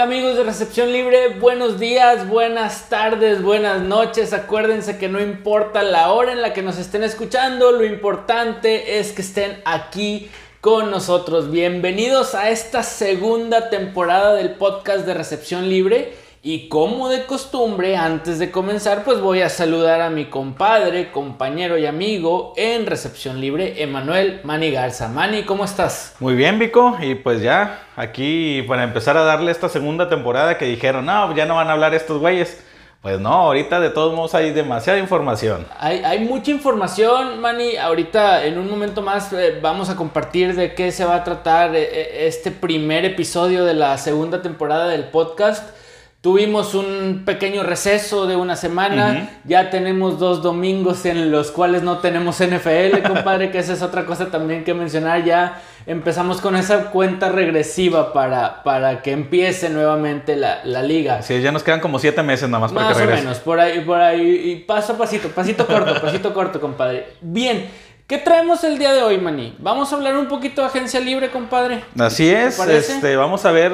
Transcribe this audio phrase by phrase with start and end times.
[0.00, 4.32] Hola amigos de Recepción Libre, buenos días, buenas tardes, buenas noches.
[4.32, 9.12] Acuérdense que no importa la hora en la que nos estén escuchando, lo importante es
[9.12, 10.30] que estén aquí
[10.62, 11.50] con nosotros.
[11.50, 16.14] Bienvenidos a esta segunda temporada del podcast de Recepción Libre.
[16.42, 21.76] Y como de costumbre, antes de comenzar, pues voy a saludar a mi compadre, compañero
[21.76, 25.08] y amigo en Recepción Libre, Emanuel Mani Garza.
[25.08, 26.14] Mani, ¿cómo estás?
[26.18, 26.96] Muy bien, Vico.
[27.02, 31.44] Y pues ya, aquí para empezar a darle esta segunda temporada que dijeron, no, ya
[31.44, 32.64] no van a hablar estos güeyes.
[33.02, 35.66] Pues no, ahorita de todos modos hay demasiada información.
[35.78, 37.76] Hay, hay mucha información, Manny.
[37.76, 41.76] Ahorita en un momento más eh, vamos a compartir de qué se va a tratar
[41.76, 45.79] eh, eh, este primer episodio de la segunda temporada del podcast.
[46.20, 52.00] Tuvimos un pequeño receso de una semana, ya tenemos dos domingos en los cuales no
[52.00, 56.90] tenemos NFL, compadre, que esa es otra cosa también que mencionar, ya empezamos con esa
[56.90, 61.22] cuenta regresiva para, para que empiece nuevamente la, liga.
[61.22, 63.22] Sí, ya nos quedan como siete meses nada más para más que regrese.
[63.22, 66.60] Más o menos, por ahí, por ahí, y paso a pasito, pasito corto, pasito corto,
[66.60, 67.14] compadre.
[67.22, 67.66] Bien,
[68.10, 69.54] ¿Qué traemos el día de hoy, Mani?
[69.60, 71.84] Vamos a hablar un poquito de agencia libre, compadre.
[71.96, 73.72] Así es, este, vamos a ver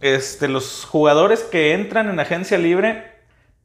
[0.00, 3.04] este, los jugadores que entran en agencia libre.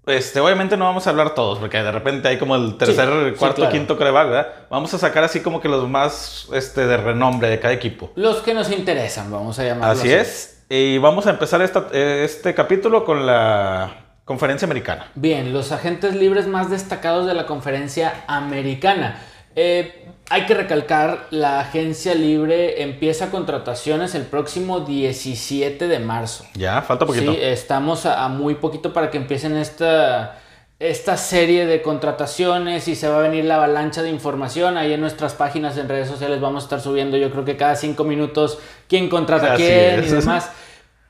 [0.05, 3.67] Este, obviamente no vamos a hablar todos, porque de repente hay como el tercer, cuarto,
[3.69, 4.47] quinto coreback, ¿verdad?
[4.69, 8.11] Vamos a sacar así como que los más este, de renombre de cada equipo.
[8.13, 10.02] Los que nos interesan, vamos a llamarlos.
[10.02, 10.63] Así, es.
[10.69, 15.08] Y vamos a empezar este capítulo con la conferencia americana.
[15.16, 19.19] Bien, los agentes libres más destacados de la conferencia americana.
[19.55, 26.45] Eh, hay que recalcar, la agencia libre empieza contrataciones el próximo 17 de marzo.
[26.53, 27.33] Ya, falta poquito.
[27.33, 30.39] Sí, estamos a, muy poquito para que empiecen esta,
[30.79, 34.77] esta serie de contrataciones y se va a venir la avalancha de información.
[34.77, 37.75] Ahí en nuestras páginas en redes sociales vamos a estar subiendo yo creo que cada
[37.75, 38.57] cinco minutos
[38.88, 40.50] quién contrata a quién y demás.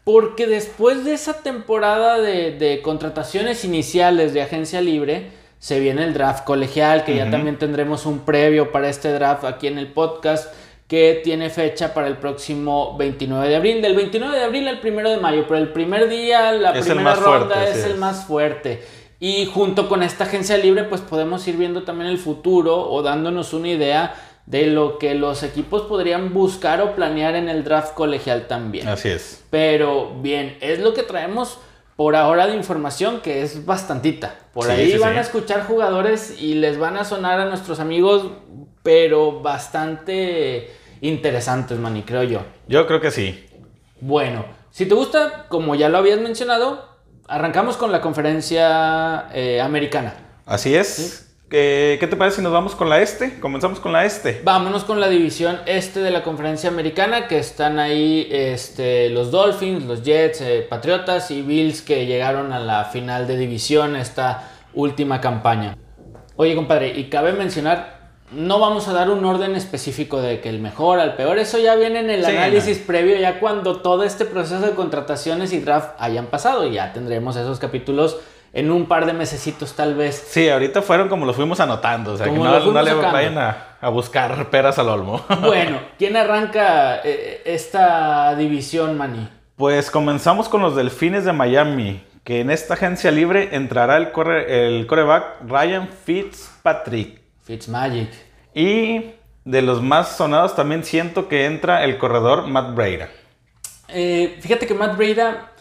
[0.04, 6.16] Porque después de esa temporada de, de contrataciones iniciales de agencia libre, se viene el
[6.16, 10.52] draft colegial, que ya también tendremos un previo para este draft aquí en el podcast,
[10.88, 13.80] que tiene fecha para el próximo 29 de abril.
[13.80, 17.68] Del 29 de abril al 1 de mayo, pero el primer día, la primera ronda
[17.68, 18.82] es el más fuerte.
[19.20, 23.54] Y junto con esta agencia libre, pues podemos ir viendo también el futuro o dándonos
[23.54, 24.16] una idea
[24.48, 28.88] de lo que los equipos podrían buscar o planear en el draft colegial también.
[28.88, 29.44] Así es.
[29.52, 31.60] Pero bien, es lo que traemos
[32.02, 34.34] por ahora de información que es bastantita.
[34.54, 38.32] Por ahí van a escuchar jugadores y les van a sonar a nuestros amigos,
[38.82, 42.42] pero bastante interesantes, Manny, creo yo.
[42.68, 43.46] Yo creo que sí.
[44.00, 46.90] Bueno, si te gusta, como ya lo habías mencionado,
[47.28, 50.16] arrancamos con la conferencia eh, americana.
[50.48, 51.31] Así es.
[51.52, 53.38] ¿Qué, te parece si nos vamos con la este?
[53.42, 54.40] Comenzamos con la este.
[54.42, 59.84] Vámonos con la división este de la conferencia americana, que están ahí este, los Dolphins,
[59.84, 65.20] los Jets, eh, Patriotas y Bills que llegaron a la final de división esta última
[65.20, 65.76] campaña.
[66.38, 68.00] Oye, compadre, y cabe mencionar,
[68.32, 71.76] no vamos a dar un orden específico de que el mejor al peor, eso ya
[71.76, 76.28] viene en el análisis previo, ya cuando todo este proceso de contrataciones y draft hayan
[76.28, 78.22] pasado, y ya tendremos esos capítulos
[78.54, 80.28] en un par de mesecitos tal vez.
[80.30, 84.50] Sí, ahorita fueron como los fuimos anotando, o sea, que no, le vayan a, buscar
[84.50, 85.24] peras al olmo.
[85.42, 89.28] Bueno, ¿quién arranca eh, esta división, Manny?
[89.56, 94.10] Pues comenzamos con los Delfines de Miami, que en esta agencia libre entrará el,
[94.48, 97.22] el coreback Ryan Fitzpatrick.
[97.44, 98.10] Fitzmagic.
[98.54, 99.12] Y
[99.46, 103.10] de los más sonados también siento que entra el corredor Matt Breida.
[103.88, 105.52] Eh, fíjate que Matt Breida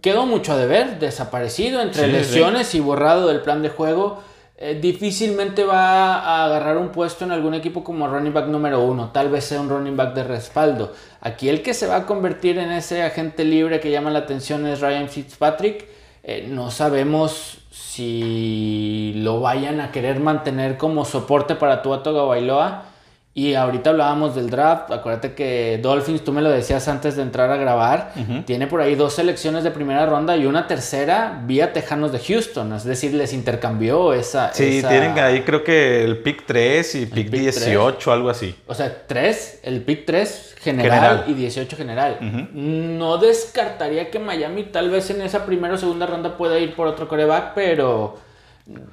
[0.00, 4.22] quedó mucho a deber, desaparecido entre lesiones y borrado del plan de juego.
[4.58, 9.10] Eh, difícilmente va a agarrar un puesto en algún equipo como running back número uno,
[9.12, 10.94] tal vez sea un running back de respaldo.
[11.20, 14.66] Aquí el que se va a convertir en ese agente libre que llama la atención
[14.66, 15.86] es Ryan Fitzpatrick.
[16.22, 22.95] Eh, no sabemos si lo vayan a querer mantener como soporte para Tua Bailoa
[23.36, 24.90] y ahorita hablábamos del draft.
[24.90, 28.14] Acuérdate que Dolphins, tú me lo decías antes de entrar a grabar,
[28.46, 32.72] tiene por ahí dos selecciones de primera ronda y una tercera vía Tejanos de Houston.
[32.72, 34.54] Es decir, les intercambió esa.
[34.54, 38.54] Sí, tienen ahí creo que el pick 3 y pick, 18, algo así.
[38.66, 42.16] O sea, 3, el pick 3 general, y 18 general.
[42.54, 46.86] No descartaría que Miami tal vez en esa primera o segunda ronda pueda ir por
[46.86, 48.16] otro coreback, pero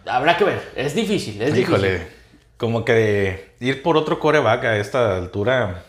[0.06, 0.62] habrá que ver.
[0.76, 2.23] Es difícil, es Híjole
[2.58, 5.84] como que ir por otro coreback a esta altura.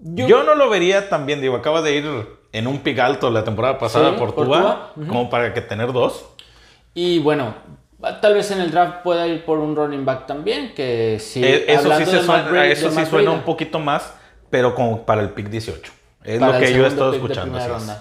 [0.00, 1.40] Yo, no lo vería tan bien.
[1.40, 5.52] Digo, acaba de ir en un pick alto la temporada pasada por, Tua, como para
[5.52, 6.24] que tener dos.
[6.94, 7.54] Y bueno,
[8.20, 11.44] tal vez en el draft pueda ir por un running back también, que sí.
[11.44, 14.14] Eh, eso sí, suena, eso sí suena un poquito más,
[14.50, 15.92] pero como para el pick 18.
[16.24, 17.58] Es lo que yo he estado escuchando.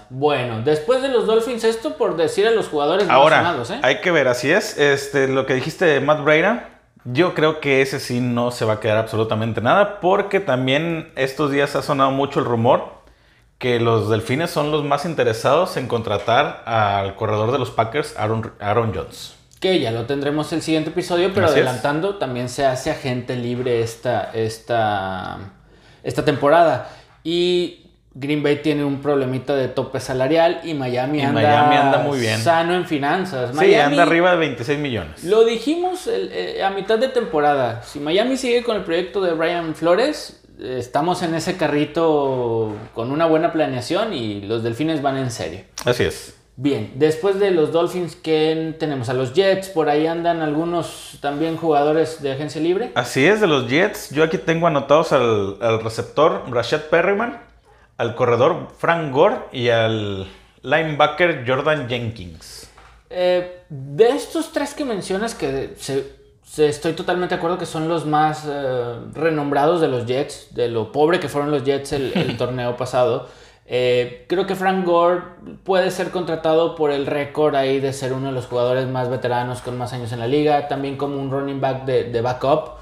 [0.09, 3.79] Bueno, después de los Dolphins, esto por decir a los jugadores Ahora, ¿eh?
[3.83, 4.77] hay que ver, así es.
[4.77, 6.76] Este, lo que dijiste de Matt Breda,
[7.13, 11.51] yo creo que ese sí no se va a quedar absolutamente nada, porque también estos
[11.51, 12.97] días ha sonado mucho el rumor
[13.57, 18.51] que los Delfines son los más interesados en contratar al corredor de los Packers, Aaron,
[18.59, 19.35] Aaron Jones.
[19.59, 24.29] Que ya lo tendremos el siguiente episodio, pero adelantando, también se hace agente libre esta,
[24.33, 25.39] esta,
[26.03, 26.89] esta temporada.
[27.23, 27.86] Y
[28.19, 32.39] Green Bay tiene un problemita de tope salarial y Miami, anda, muy bien.
[32.39, 33.51] sano en finanzas.
[33.57, 35.23] sí, anda arriba de 26 millones.
[35.23, 37.83] Lo dijimos eh, a mitad de temporada.
[37.83, 43.27] Si Miami sigue con el proyecto de Brian Flores, estamos en ese carrito con una
[43.27, 45.61] buena planeación y los Delfines van en serio.
[45.85, 46.33] Así es.
[46.59, 49.09] Bien, después de los Dolphins, ¿qué tenemos?
[49.09, 52.89] A los Jets, por ahí andan algunos también jugadores de agencia libre.
[52.95, 57.41] Así es, de los Jets, yo aquí tengo anotados al, al receptor Rashad Perryman,
[57.97, 60.27] al corredor Frank Gore y al
[60.61, 62.69] linebacker Jordan Jenkins.
[63.09, 65.73] Eh, de estos tres que mencionas, que
[66.57, 70.91] estoy totalmente de acuerdo que son los más eh, renombrados de los Jets, de lo
[70.91, 73.27] pobre que fueron los Jets el, torneo pasado.
[73.69, 75.21] Eh, creo que Frank Gore
[75.63, 79.61] puede ser contratado por el récord ahí de ser uno de los jugadores más veteranos
[79.61, 82.77] con más años en la liga, también como un running back de, de backup,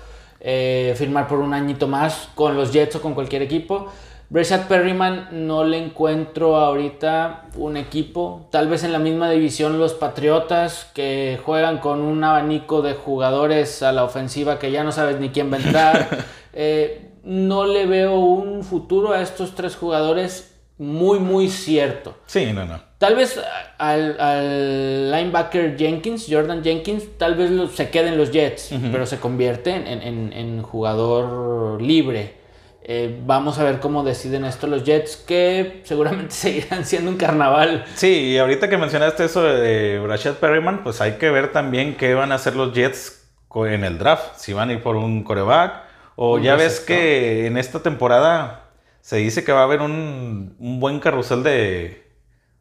[0.96, 3.92] firmar por un añito más con los Jets o con cualquier equipo.
[4.30, 8.48] Breshad Perryman no le encuentro ahorita un equipo.
[8.52, 13.84] Tal vez en la misma división los Patriotas que juegan con un abanico de jugadores
[13.84, 16.26] a la ofensiva que ya no sabes ni quién va a entrar.
[16.58, 22.16] Eh, no le veo un futuro a estos tres jugadores muy, muy cierto.
[22.28, 22.80] Sí, no, no.
[22.98, 23.38] Tal vez
[23.78, 29.72] al, linebacker Jenkins, Jordan Jenkins, tal vez se quede en los Jets, pero se convierte
[29.72, 32.45] en jugador libre.
[32.88, 37.84] Eh, vamos a ver cómo deciden esto los Jets, que seguramente seguirán siendo un carnaval.
[37.96, 42.14] Sí, y ahorita que mencionaste eso de Rashad Perryman, pues hay que ver también qué
[42.14, 43.24] van a hacer los Jets
[43.56, 44.36] en el draft.
[44.38, 45.82] Si van a ir por un coreback,
[46.16, 48.70] o ya ves que en esta temporada
[49.02, 52.08] se dice que va a haber un, buen carrusel de,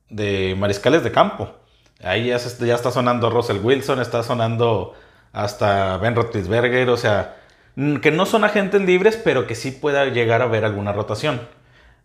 [0.09, 1.51] de, mariscales de campo.
[2.03, 4.95] Ahí ya, ya está sonando Russell Wilson, está sonando
[5.35, 7.44] hasta Ben Roethlisberger, o sea
[7.77, 11.41] que no son agentes libres, pero que sí pueda llegar a haber alguna rotación.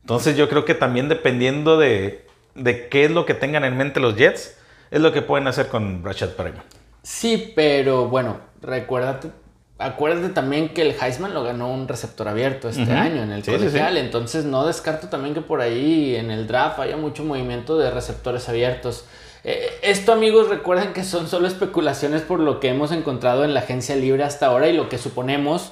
[0.02, 2.26] Entonces yo creo que también dependiendo de,
[2.56, 4.58] qué es lo que tengan en mente los Jets,
[4.90, 6.64] es lo que pueden hacer con Rashad Perryman.
[7.04, 9.30] Sí, pero bueno, recuérdate,
[9.78, 13.98] acuérdate también que el Heisman lo ganó un receptor abierto este año en el colegial,
[13.98, 18.50] entonces no descarto también que por ahí en el draft haya mucho movimiento de receptores
[18.50, 19.06] abiertos.
[19.44, 23.62] Eh, esto amigos recuerden que son solo especulaciones por lo que hemos encontrado en la
[23.62, 25.72] agencia libre hasta ahora y lo que suponemos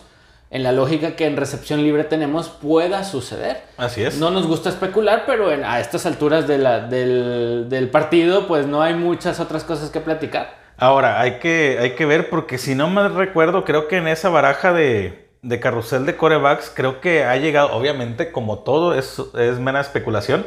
[0.49, 3.63] en la lógica que en recepción libre tenemos pueda suceder.
[3.77, 4.17] Así es.
[4.17, 6.63] No nos gusta especular, pero a estas alturas del,
[7.69, 10.55] del, partido pues no hay muchas otras cosas que platicar.
[10.77, 14.29] Ahora, hay que, hay que ver porque si no me recuerdo, creo que en esa
[14.29, 19.59] baraja de, de carrusel de corebacks, creo que ha llegado, obviamente como todo es, es
[19.59, 20.45] mera especulación,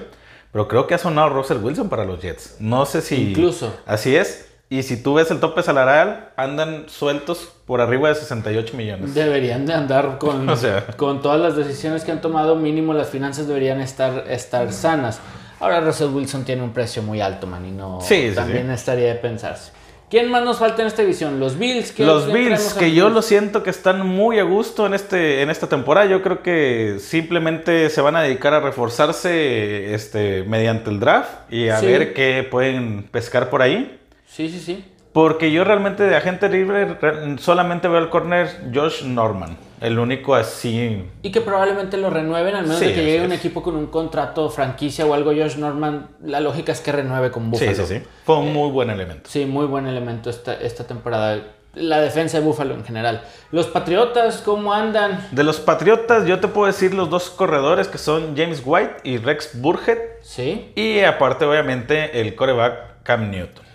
[0.53, 2.57] pero creo que ha sonado Russell Wilson para los Jets.
[2.61, 3.31] No sé si.
[3.31, 3.75] Incluso.
[3.87, 4.47] Así es.
[4.73, 9.15] Y si tú ves el tope salarial, andan sueltos por arriba de 68 millones.
[9.15, 10.47] Deberían de andar con,
[10.97, 15.19] con todas las decisiones que han tomado, mínimo las finanzas deberían estar, estar sanas.
[15.59, 19.17] Ahora Russell Wilson tiene un precio muy alto, man, y no sí, también estaría de
[19.17, 19.73] pensarse.
[20.11, 21.39] ¿Quién más nos falta en esta edición?
[21.39, 21.97] Los Bills.
[22.01, 25.69] Los Bills, que yo lo siento que están muy a gusto en, este, en esta
[25.69, 26.07] temporada.
[26.07, 31.69] Yo creo que simplemente se van a dedicar a reforzarse este, mediante el draft y
[31.69, 34.01] a ver qué pueden pescar por ahí.
[34.27, 34.85] Sí, sí, sí.
[35.13, 36.97] Porque yo realmente de agente libre
[37.39, 39.57] solamente veo al corner Josh Norman.
[39.81, 41.05] El único así.
[41.23, 44.51] Y que probablemente lo renueven, al menos de que llegue un equipo con un contrato
[44.51, 45.33] franquicia o algo.
[45.33, 47.75] Josh Norman, la lógica es que renueve con Buffalo.
[47.75, 48.05] Sí, sí, sí.
[48.25, 49.29] Fue un muy buen elemento.
[49.29, 51.41] Sí, muy buen elemento esta, esta temporada.
[51.75, 53.23] La defensa de Buffalo en general.
[53.53, 55.29] Los Patriotas, ¿cómo andan?
[55.31, 59.17] De los Patriotas, yo te puedo decir los dos corredores que son James White y
[59.17, 59.99] Rex Burhead.
[60.21, 60.73] Sí.
[60.75, 63.70] Y aparte, obviamente, el coreback Cam Newton.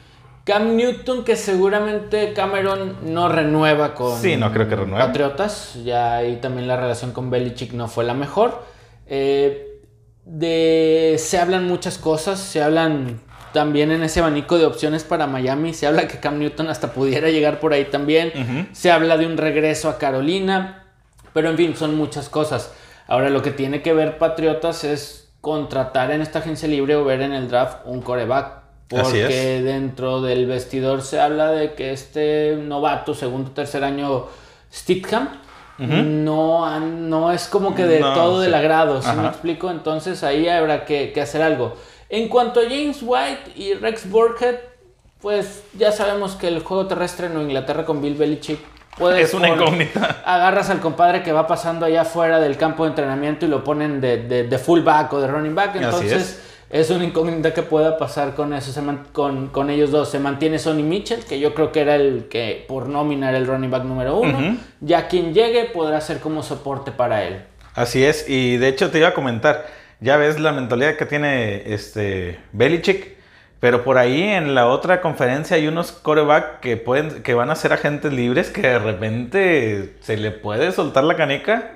[0.45, 5.03] Cam Newton, que seguramente Cameron no renueva con sí, no creo que renueve.
[5.03, 5.83] Patriotas.
[5.83, 8.63] Ya ahí también la relación con Belichick no fue la mejor.
[9.07, 9.81] Eh,
[10.23, 13.21] de, se hablan muchas cosas, se hablan
[13.53, 15.73] también en ese abanico de opciones para Miami.
[15.73, 18.69] Se habla que Cam Newton hasta pudiera llegar por ahí también.
[18.71, 20.83] Se habla de un regreso a Carolina.
[21.33, 22.71] Pero en fin, son muchas cosas.
[23.07, 27.21] Ahora lo que tiene que ver Patriotas es contratar en esta agencia libre o ver
[27.21, 33.13] en el draft un coreback porque dentro del vestidor se habla de que este novato,
[33.13, 34.27] segundo o tercer año,
[34.71, 35.29] Stidham,
[35.77, 39.71] no, no es como que de todo del agrado, ¿sí me explico?
[39.71, 41.75] Entonces ahí habrá que, hacer algo.
[42.09, 44.55] En cuanto a James White y Rex Burkhead,
[45.21, 48.59] pues ya sabemos que el juego terrestre en Inglaterra con Bill Belichick
[49.17, 50.21] es una incógnita.
[50.25, 53.99] Agarras al compadre que va pasando allá afuera del campo de entrenamiento y lo ponen
[53.99, 55.75] de, de, fullback o de running back.
[55.75, 56.89] Entonces es.
[56.89, 58.81] una incógnita que pueda pasar con eso,
[59.11, 60.09] con, con, ellos dos.
[60.09, 63.47] Se mantiene Sonny Mitchell, que yo creo que era el que por nómina era el
[63.47, 64.57] running back número uno.
[64.81, 67.41] Ya quien llegue podrá ser como soporte para él.
[67.73, 69.65] Así es, y de hecho te iba a comentar,
[69.99, 73.15] ya ves la mentalidad que tiene este Belichick
[73.65, 77.55] pero por ahí en la otra conferencia hay unos coreback que pueden, que van a
[77.55, 81.71] ser agentes libres que de repente se le puede soltar la canica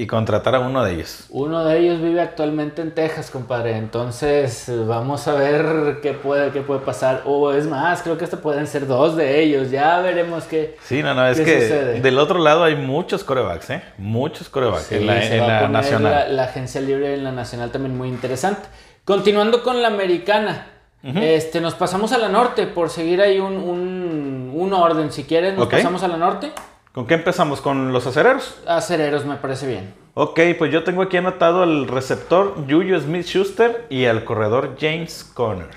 [0.00, 1.26] y contratar a uno de ellos.
[1.28, 3.76] Uno de ellos vive actualmente en Texas, compadre.
[3.76, 7.22] Entonces vamos a ver qué puede, qué puede pasar.
[7.26, 9.72] O es más, creo que hasta pueden ser dos de ellos.
[9.72, 10.76] Ya veremos qué.
[10.84, 13.82] Sí, no, no, es que del otro lado hay muchos corebacks, ¿eh?
[13.98, 16.36] Muchos corebacks en la, nacional.
[16.36, 18.68] la agencia libre en la nacional también muy interesante.
[19.04, 20.66] Continuando con la americana
[21.02, 25.10] este, nos pasamos a la norte por seguir ahí un, orden.
[25.10, 26.52] Si quieres, nos pasamos a la norte.
[26.98, 27.60] ¿Con qué empezamos?
[27.60, 28.60] ¿Con los acereros?
[28.66, 29.94] Acereros, me parece bien.
[30.14, 35.22] Ok, pues yo tengo aquí anotado al receptor Juju Smith Schuster y al corredor James
[35.22, 35.68] Conner.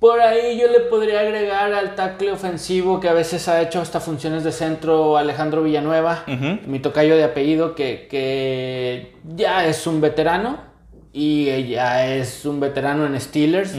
[0.00, 4.00] Por ahí yo le podría agregar al tackle ofensivo que a veces ha hecho hasta
[4.00, 6.24] funciones de centro Alejandro Villanueva,
[6.66, 10.58] mi tocayo de apellido, que, que, ya es un veterano
[11.12, 13.76] y ya es un veterano en Steelers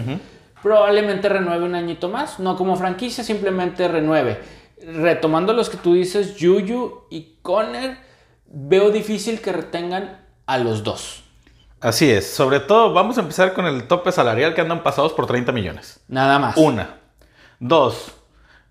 [0.62, 4.40] probablemente renueve un añito más, no como franquicia, simplemente renueve.
[4.86, 7.98] Retomando los que tú dices, Juju y Conner,
[8.46, 11.24] veo difícil que retengan a los dos.
[11.82, 15.28] Así es, sobre todo vamos a empezar con el tope salarial que andan pasados por
[15.28, 16.02] 30 millones.
[16.08, 16.58] Nada más.
[16.58, 16.98] Una.
[17.60, 18.12] Dos.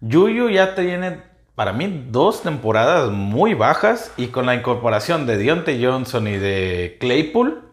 [0.02, 1.22] Juju ya tiene,
[1.54, 6.98] para mí, dos temporadas muy bajas y con la incorporación de Deontay Johnson y de
[7.00, 7.64] Claypool,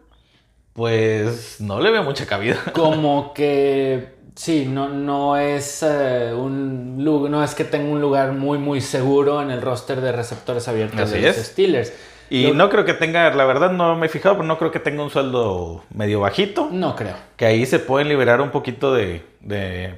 [0.72, 2.58] pues no le veo mucha cabida.
[2.72, 8.58] Como que sí, no, no es eh, un no es que tenga un lugar muy
[8.58, 11.92] muy seguro en el roster de receptores abiertos de los Steelers.
[12.28, 14.80] Y no creo que tenga, la verdad no me he fijado, pero no creo que
[14.80, 16.68] tenga un sueldo medio bajito.
[16.72, 17.14] No creo.
[17.36, 19.22] Que ahí se pueden liberar un poquito de,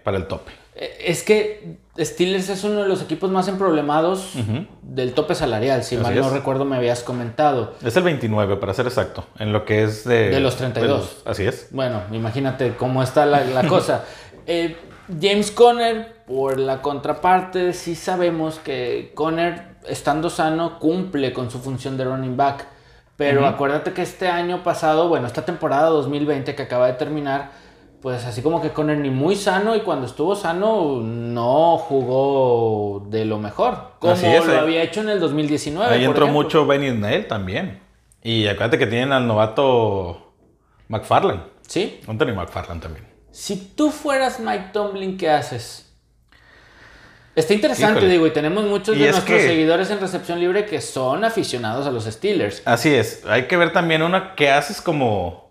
[0.05, 0.53] para el tope.
[0.75, 4.35] Eh, es que Steelers es uno de los equipos más emproblemados
[4.83, 7.75] del tope salarial, si mal no recuerdo me habías comentado.
[7.85, 10.31] Es el 29, para ser exacto, en lo que es de...
[10.31, 11.23] De los 32.
[11.25, 11.69] así es.
[11.71, 14.05] Bueno, imagínate cómo está la, cosa.
[14.49, 14.77] Eh,
[15.21, 21.99] James Conner, por la contraparte, sí sabemos que Conner, estando sano, cumple con su función
[21.99, 22.67] de running back.
[23.17, 27.51] Pero acuérdate que este año pasado, bueno, esta temporada 2020 que acaba de terminar,
[28.01, 33.27] pues así como que Conner ni muy sano y cuando estuvo sano no jugó de
[33.27, 35.95] lo mejor, como lo había hecho en el 2019.
[35.95, 37.81] Ahí entró mucho Benny Snell también.
[38.23, 40.33] Y acuérdate que tienen al novato
[40.89, 41.43] McFarland.
[41.67, 42.01] Sí.
[42.07, 43.18] Anthony McFarland también.
[43.31, 45.87] Si tú fueras Mike Tomlin, ¿qué haces?
[47.35, 51.87] Está interesante, digo, y tenemos muchos de nuestros seguidores en recepción libre que son aficionados
[51.87, 52.63] a los Steelers.
[52.65, 53.25] Así es.
[53.27, 55.49] Hay que ver también una que haces como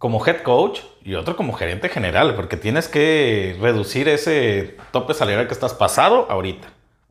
[0.00, 5.46] como head coach y otro como gerente general, porque tienes que reducir ese tope salarial
[5.46, 6.68] que estás pasado ahorita.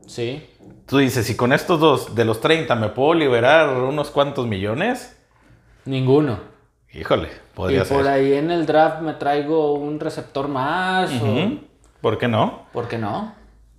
[0.08, 0.44] Sí.
[0.88, 5.16] Tú dices, si con estos dos de los 30 me puedo liberar unos cuantos millones.
[5.86, 6.40] Ninguno.
[6.94, 11.12] Híjole, podría y por ahí en el draft me traigo un receptor más.
[12.02, 12.66] ¿Por qué no?
[12.74, 13.36] ¿Por qué no?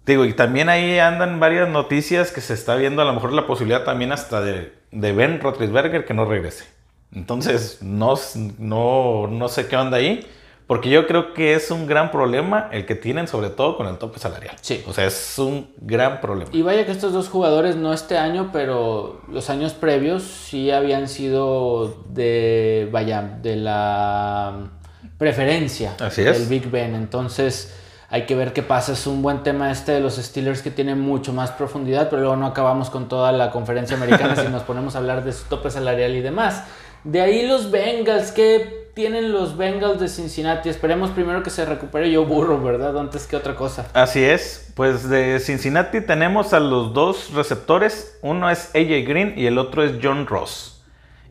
[0.06, 3.46] Digo, y también ahí andan varias noticias que se está viendo a lo mejor la
[3.46, 6.66] posibilidad también hasta de, de Ben Roethlisberger que no regrese.
[7.12, 8.14] Entonces, no,
[8.58, 10.26] no, no sé qué onda ahí.
[10.70, 13.98] Porque yo creo que es un gran problema el que tienen, sobre todo con el
[13.98, 14.54] tope salarial.
[14.60, 14.84] Sí.
[14.86, 16.48] O sea, es un gran problema.
[16.54, 21.08] Y vaya que estos dos jugadores, no este año, pero los años previos, sí habían
[21.08, 24.70] sido de, vaya, de la
[25.18, 26.94] preferencia Así del Big Ben.
[26.94, 27.74] Entonces,
[28.08, 28.92] hay que ver qué pasa.
[28.92, 32.36] Es un buen tema este de los Steelers que tiene mucho más profundidad, pero luego
[32.36, 35.68] no acabamos con toda la conferencia americana si nos ponemos a hablar de su tope
[35.68, 36.62] salarial y demás.
[37.02, 40.68] De ahí los Bengals, ¿qué tienen los Bengals de Cincinnati?
[40.68, 42.98] Esperemos primero que se recupere yo burro, ¿verdad?
[42.98, 43.86] Antes que otra cosa.
[43.94, 49.46] Así es, pues de Cincinnati tenemos a los dos receptores, uno es AJ Green y
[49.46, 50.82] el otro es John Ross.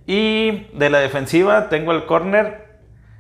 [0.06, 2.68] Y de la defensiva tengo el corner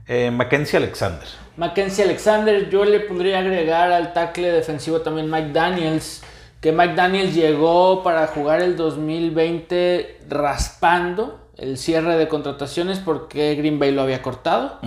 [0.07, 1.27] eh, Mackenzie Alexander.
[1.55, 6.23] Mackenzie Alexander, yo le podría agregar al tackle defensivo también Mike Daniels,
[6.61, 13.79] que Mike Daniels llegó para jugar el 2020 raspando el cierre de contrataciones porque Green
[13.79, 14.79] Bay lo había cortado.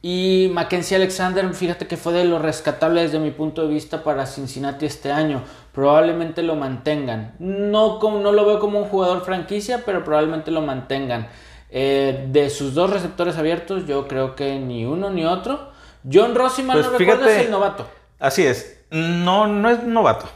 [0.00, 4.26] Y Mackenzie Alexander, fíjate que fue de lo rescatable desde mi punto de vista para
[4.26, 5.42] Cincinnati este año.
[5.72, 7.34] Probablemente lo mantengan.
[7.38, 11.28] No, como, no lo veo como un jugador franquicia, pero probablemente lo mantengan.
[11.70, 15.70] Eh, de sus dos receptores abiertos, yo creo que ni uno ni otro.
[16.10, 17.86] John Rossi, mal pues no es el novato.
[18.20, 18.84] Así es.
[18.90, 20.26] No, no es novato.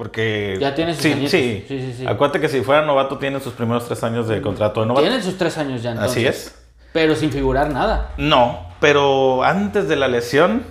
[0.00, 0.56] Porque.
[0.58, 1.64] Ya tiene sus sí, sí.
[1.68, 4.86] sí, sí, Acuérdate que si fuera novato, tiene sus primeros tres años de contrato de
[4.86, 5.02] novato.
[5.02, 6.16] Tienen sus tres años ya, entonces.
[6.16, 6.58] Así es.
[6.94, 8.14] Pero sin figurar nada.
[8.16, 10.62] No, pero antes de la lesión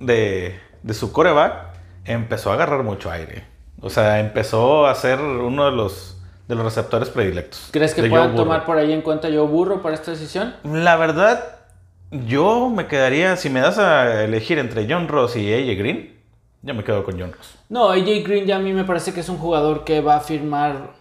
[0.00, 0.58] de,
[0.92, 1.66] su coreback,
[2.06, 3.44] empezó a agarrar mucho aire.
[3.82, 6.16] O sea, empezó a ser uno de los,
[6.48, 7.68] de los receptores predilectos.
[7.70, 10.54] ¿Crees que puedan tomar por ahí en cuenta yo burro para esta decisión?
[10.64, 11.58] La verdad,
[12.10, 16.17] yo me quedaría, si me das a elegir entre John Ross y AJ Green,
[16.62, 17.56] yo me quedo con John Ross.
[17.68, 20.20] No, AJ Green ya a mí me parece que es un jugador que va a
[20.20, 20.94] firmar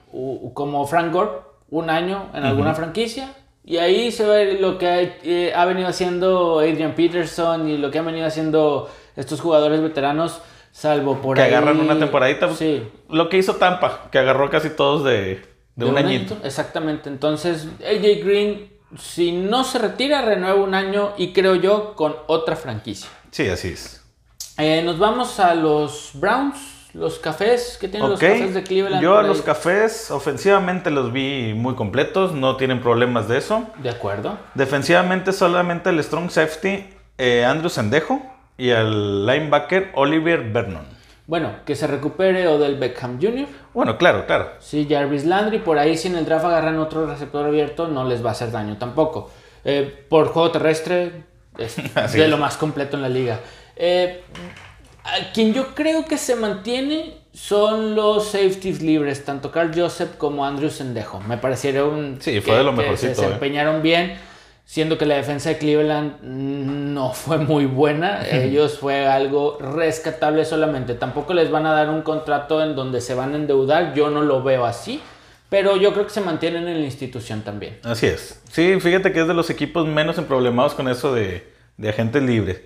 [0.54, 1.32] como Frank Gore
[1.70, 3.34] un año en alguna franquicia
[3.68, 8.00] y ahí se ve lo que eh, ha, venido haciendo Adrian Peterson y lo que
[8.00, 12.54] han venido haciendo estos jugadores veteranos, salvo por que agarran una temporadita.
[12.54, 12.88] Sí.
[13.10, 15.42] Lo que hizo Tampa, que agarró casi todos de,
[15.76, 16.38] un, añito.
[16.46, 17.10] Exactamente.
[17.10, 22.56] Entonces, AJ Green, si no se retira, renueva un año y creo yo con otra
[22.56, 23.10] franquicia.
[23.32, 23.97] Sí, así es.
[24.58, 26.76] Eh, nos vamos a los Browns.
[26.94, 29.04] Los cafés, ¿qué tienen los cafés de Cleveland?
[29.04, 33.68] Yo a los cafés ofensivamente los vi muy completos, no tienen problemas de eso.
[33.78, 34.38] De acuerdo.
[34.56, 36.86] Defensivamente solamente el strong safety
[37.20, 38.22] eh, Andrew Sendejo
[38.58, 40.86] y el linebacker Oliver Vernon.
[41.28, 43.48] Bueno, que se recupere Odell Beckham Jr.
[43.74, 44.52] Bueno, claro, claro.
[44.60, 48.24] Sí, Jarvis Landry, por ahí si en el draft agarran otro receptor abierto no les
[48.24, 49.30] va a hacer daño tampoco.
[49.66, 51.24] Eh, por juego terrestre
[51.58, 51.76] es
[52.14, 53.40] de lo más completo en la liga.
[53.80, 54.22] Eh,
[55.34, 60.70] quien yo creo que se mantiene son los safeties libres, tanto Carl Joseph como Andrew
[60.70, 61.20] Sendejo.
[61.22, 63.10] Me parecieron sí, fue de lo que se ¿eh?
[63.10, 64.16] desempeñaron bien,
[64.66, 68.28] siendo que la defensa de Cleveland no fue muy buena.
[68.28, 70.96] Ellos fue algo rescatable solamente.
[70.96, 73.94] Tampoco les van a dar un contrato en donde se van a endeudar.
[73.94, 75.00] Yo no lo veo así.
[75.50, 77.80] Pero yo creo que se mantienen en la institución también.
[77.84, 78.42] Así es.
[78.52, 82.60] Sí, fíjate que es de los equipos menos emproblemados con eso de, de agentes libres.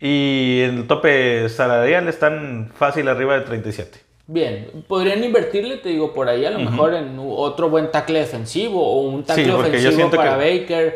[0.00, 4.00] Y en el tope salarial están fácil arriba de 37.
[4.26, 8.86] Bien, podrían invertirle, te digo, por ahí a lo mejor en otro buen tackle defensivo
[8.86, 10.94] o un tackle ofensivo para Baker.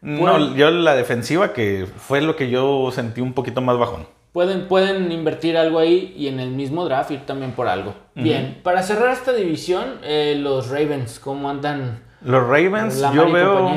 [0.00, 4.06] No, yo la defensiva que fue lo que yo sentí un poquito más bajón.
[4.32, 7.94] Pueden, pueden invertir algo ahí y en el mismo draft ir también por algo.
[8.14, 12.02] Bien, para cerrar esta división, eh, los Ravens, ¿cómo andan?
[12.22, 13.70] Los Ravens, yo veo...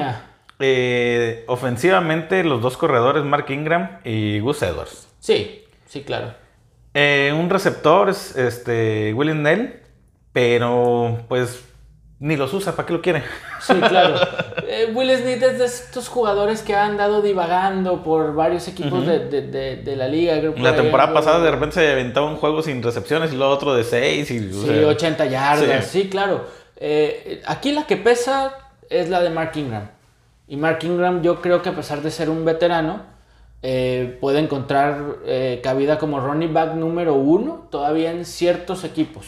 [0.60, 5.08] Eh, ofensivamente, los dos corredores, Mark Ingram y Gus Edwards.
[5.20, 6.34] Sí, sí, claro.
[6.94, 9.82] Eh, un receptor es este, William Nell,
[10.32, 11.64] pero pues
[12.20, 13.24] ni los usa, ¿para qué lo quiere?
[13.60, 14.16] Sí, claro.
[14.68, 19.96] Eh, Will Smith es de estos jugadores que han andado divagando por varios equipos de,
[19.98, 20.36] la liga.
[20.36, 23.84] la temporada pasada de repente se aventaba un juego sin recepciones y luego otro de
[23.84, 24.32] 6.
[24.32, 26.46] Y, sí, 80 yardas, sí, claro.
[27.46, 28.56] aquí la que pesa
[28.90, 29.90] es la de Mark Ingram.
[30.48, 33.14] Y Mark Ingram yo creo que a pesar de ser un veterano,
[33.66, 39.26] eh, puede encontrar eh, cabida como running back número uno todavía en ciertos equipos.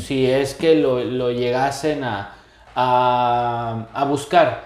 [0.00, 2.32] Si es que lo, lo llegasen a,
[2.74, 4.64] a, a, buscar.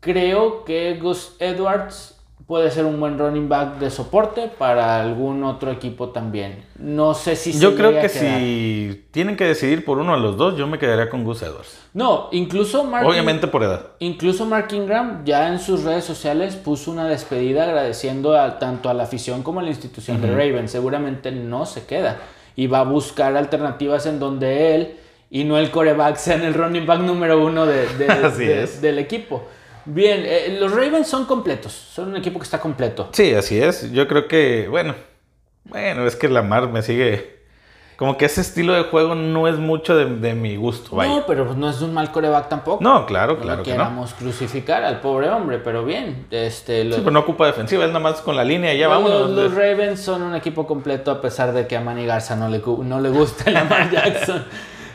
[0.00, 2.17] Creo que Gus Edwards
[2.48, 6.64] puede ser un buen running back de soporte para algún otro equipo también.
[6.78, 10.56] No sé si Yo creo que si tienen que decidir por uno de los dos,
[10.56, 11.78] yo me quedaría con Gus Edwards.
[11.92, 13.88] No, incluso Mark Obviamente por edad.
[13.98, 19.02] Incluso Mark Ingram ya en sus redes sociales puso una despedida agradeciendo tanto a la
[19.02, 20.68] afición como a la institución de Raven.
[20.68, 22.16] Seguramente no se queda
[22.56, 24.96] y va a buscar alternativas en donde él
[25.30, 27.86] y no el coreback sea el running back número uno de,
[28.80, 29.44] del equipo.
[29.90, 33.08] Bien, eh, los Ravens son completos, son un equipo que está completo.
[33.12, 33.90] Sí, así es.
[33.90, 34.94] Yo creo que, bueno,
[35.64, 37.38] bueno, es que Lamar me sigue...
[37.96, 40.94] Como que ese estilo de juego no es mucho de, mi gusto.
[40.94, 42.84] No, pero no es un mal coreback tampoco.
[42.84, 43.58] No, claro, claro.
[43.58, 46.26] No queramos crucificar al pobre hombre, pero bien.
[46.30, 49.30] Este, Sí, pero no ocupa defensiva, es nada más con la línea y ya vamos.
[49.30, 52.62] Los, Ravens son un equipo completo a pesar de que a Manny Garza no le,
[52.84, 54.44] no le gusta Lamar Jackson.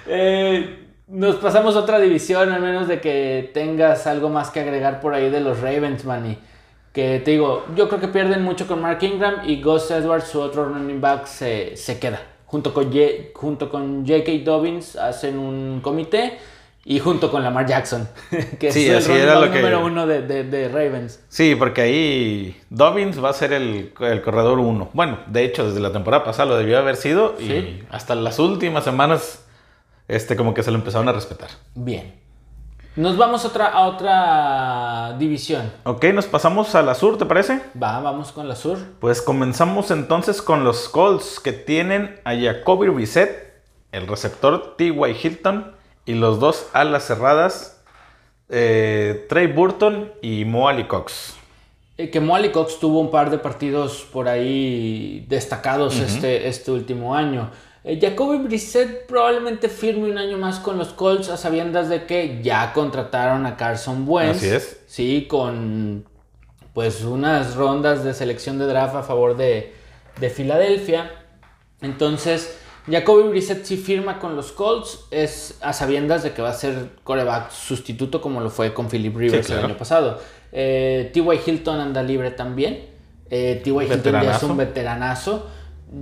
[0.08, 5.02] eh, nos pasamos a otra división, al menos de que tengas algo más que agregar
[5.02, 6.38] por ahí de los Ravens, man.
[6.94, 10.40] que te digo, yo creo que pierden mucho con Mark Ingram y Gus Edwards, su
[10.40, 12.22] otro running back, se, queda.
[12.46, 12.92] Junto con,
[13.34, 14.32] junto con J.K.
[14.44, 16.38] Dobbins hacen un comité
[16.86, 18.08] y junto con Lamar Jackson,
[18.60, 21.24] que es el running back número uno de, Ravens.
[21.30, 24.90] Sí, porque ahí Dobbins va a ser el, corredor uno.
[24.94, 28.84] Bueno, de hecho, desde la temporada pasada lo debió haber sido y hasta las últimas
[28.84, 29.43] semanas
[30.08, 31.50] este, como que se lo empezaron a respetar.
[31.76, 32.24] Bien.
[32.96, 35.72] Nos vamos a otra, a otra división.
[35.84, 37.60] Ok, nos pasamos a la sur, ¿te parece?
[37.82, 38.78] Va, vamos con la sur.
[39.00, 45.18] Pues comenzamos entonces con los Colts que tienen a Jacoby Brissett, el receptor T.Y.
[45.24, 45.72] Hilton
[46.06, 47.84] y los dos alas cerradas,
[48.50, 51.36] eh, Trey Burton y Moali Cox.
[51.98, 57.16] Eh, que Moali Cox tuvo un par de partidos por ahí destacados este, este último
[57.16, 57.50] año.
[57.84, 62.42] Eh, Jacoby Brissett probablemente firme un año más con los Colts a sabiendas de que
[62.42, 64.38] ya contrataron a Carson Wentz.
[64.38, 64.80] Así es.
[64.88, 66.06] Sí, con
[66.74, 69.74] pues unas rondas de selección de draft a favor de,
[70.20, 71.12] de Filadelfia.
[71.82, 72.58] Entonces,
[72.90, 76.90] Jacoby Brissett sí firma con los Colts, es a sabiendas de que va a ser
[77.04, 80.20] coreback sustituto como lo fue con Philip Rivers el año pasado.
[80.52, 81.40] Eh, T.Y.
[81.46, 82.90] Hilton anda libre también.
[83.30, 83.86] Eh, T.Y.
[83.86, 85.48] Hilton ya es un veteranazo.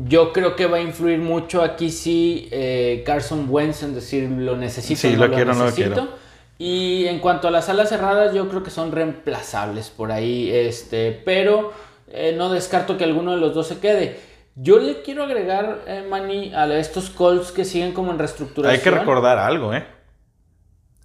[0.08, 4.56] Yo creo que va a influir mucho aquí sí eh, Carson Wentz en decir lo
[4.56, 5.00] necesito.
[5.00, 5.90] Sí, no lo, quiero, necesito.
[5.90, 6.18] no lo quiero.
[6.58, 10.50] Y en cuanto a las alas cerradas, yo creo que son reemplazables por ahí.
[10.50, 11.74] Este, pero
[12.08, 14.20] eh, no descarto que alguno de los dos se quede.
[14.56, 18.78] Yo le quiero agregar, eh, Manny, a estos Colts que siguen como en reestructuración.
[18.78, 19.86] Hay que recordar algo, ¿eh?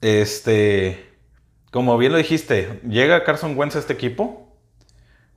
[0.00, 1.06] Este.
[1.72, 4.45] Como bien lo dijiste, llega Carson Wentz a este equipo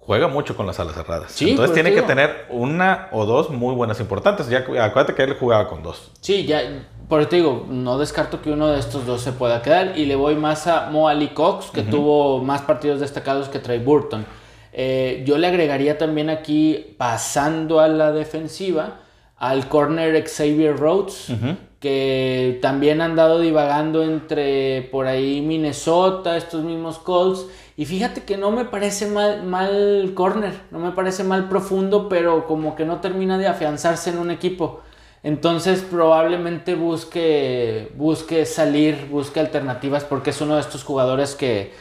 [0.09, 1.39] juega mucho con las alas cerradas.
[1.39, 4.49] Entonces tiene que tener una o dos muy buenas importantes.
[4.49, 6.09] Ya acuérdate que él jugaba con dos.
[6.19, 6.63] Sí, ya
[7.07, 10.07] por eso te digo, no descarto que uno de estos dos se pueda quedar y
[10.07, 14.25] le voy más a Mo Ali Cox, que tuvo más partidos destacados que Trey Burton.
[14.73, 19.01] Eh, yo le agregaría también aquí, pasando a la defensiva,
[19.37, 21.31] al corner Xavier Rhodes,
[21.79, 27.45] que también han dado divagando entre por ahí Minnesota, estos mismos Colts,
[27.79, 32.45] y fíjate que no me parece mal, mal corner, no me parece mal profundo, pero
[32.45, 34.81] como que no termina de afianzarse en un equipo.
[35.23, 41.71] Entonces probablemente busque, busque salir, busque alternativas porque es uno de estos jugadores que,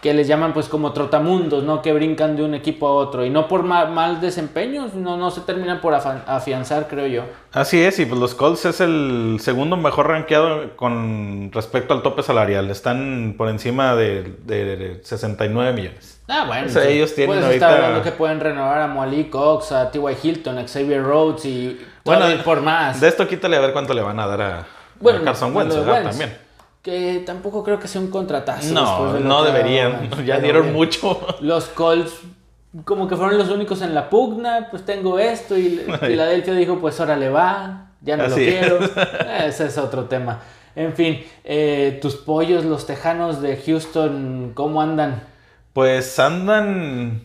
[0.00, 1.82] que les llaman pues como trotamundos, ¿no?
[1.82, 5.42] Que brincan de un equipo a otro y no por mal, desempeño, no, no se
[5.42, 7.24] terminan por afianzar, creo yo.
[7.52, 12.22] Así es, y pues los Colts es el segundo mejor rankeado con respecto al tope
[12.22, 16.20] salarial, están por encima de, 69 millones.
[16.28, 16.68] Ah, bueno.
[16.74, 17.66] O ellos tienen puedes ahorita...
[17.66, 20.16] estar hablando que pueden renovar a Molly Cox, a T.Y.
[20.22, 23.00] Hilton, a Xavier Rhodes y bueno, por más.
[23.00, 24.66] De esto quítale a ver cuánto le van a dar a,
[25.24, 26.49] Carson Wentz, también.
[26.82, 28.72] Que tampoco creo que sea un contratazo.
[28.72, 30.10] No, no deberían.
[30.26, 31.20] ya dieron mucho.
[31.40, 32.12] Los Colts
[32.84, 37.00] como que fueron los únicos en la pugna, pues tengo esto y Filadelfia dijo, pues
[37.00, 38.78] ahora le va, ya no lo quiero.
[39.44, 40.40] Ese es otro tema.
[40.76, 45.22] En fin, eh, tus pollos, los tejanos de Houston, ¿cómo andan?
[45.72, 47.22] Pues andan...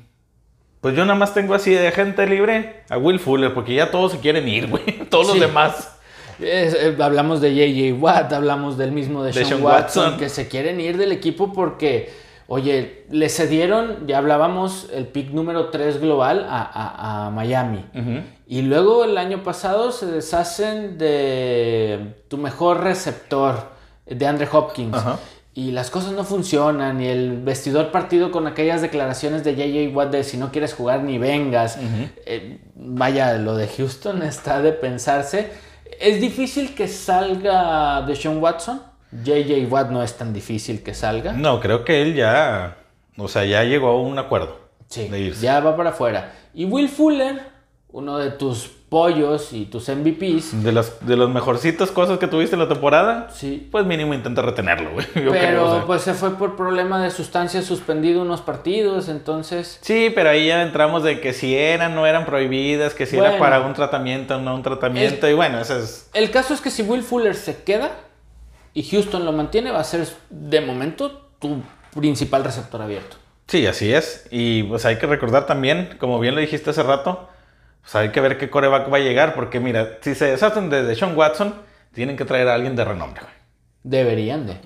[0.82, 4.12] Pues yo nada más tengo así de gente libre a Will Fuller, porque ya todos
[4.12, 4.84] se quieren ir, güey.
[5.10, 5.95] Todos los demás.
[6.40, 10.98] Eh, hablamos de JJ Watt, hablamos del mismo de, Sean, Watson, que se quieren ir
[10.98, 12.12] del equipo porque,
[12.48, 17.86] oye, le cedieron, ya hablábamos, el pick número 3 global a, Miami.
[18.48, 23.74] Y luego el año pasado se deshacen de tu mejor receptor,
[24.06, 24.98] de Andre Hopkins.
[25.58, 30.12] Y las cosas no funcionan y el vestidor partido con aquellas declaraciones de JJ Watt
[30.12, 31.78] de si no quieres jugar ni vengas.
[32.26, 35.52] Eh, vaya, lo de Houston está de pensarse.
[36.00, 38.82] Es difícil que salga de Sean Watson.
[39.24, 41.34] JJ Watt no es tan difícil que salga.
[41.34, 42.78] No, creo que él ya,
[43.18, 44.60] o sea, ya llegó a un acuerdo.
[44.88, 45.10] Sí,
[45.42, 46.34] ya va para afuera.
[46.54, 47.42] Y Will Fuller,
[47.90, 50.64] uno de tus pollos y tus MVPs.
[50.64, 53.28] De las, de las mejorcitas cosas que tuviste en la temporada.
[53.30, 53.68] Sí.
[53.70, 55.06] Pues mínimo intenta retenerlo, güey.
[55.14, 59.80] Pero pues se fue por problema de sustancias suspendido unos partidos, entonces.
[59.82, 63.38] Sí, pero ahí ya entramos de que si eran, no eran prohibidas, que si era
[63.38, 65.28] para un tratamiento, no un tratamiento.
[65.28, 66.10] y bueno, ese es.
[66.14, 67.92] El caso es que si Will Fuller se queda
[68.74, 71.62] y Houston lo mantiene, va a ser de momento tu
[71.94, 73.18] principal receptor abierto.
[73.48, 74.26] Sí, así es.
[74.32, 77.28] Y pues hay que recordar también, como bien lo dijiste hace rato,
[77.86, 80.96] pues hay que ver qué coreback va a llegar, porque mira, si se deshacen de,
[80.96, 81.54] Sean Watson,
[81.94, 83.22] tienen que traer a alguien de renombre,
[83.84, 84.58] Deberían de.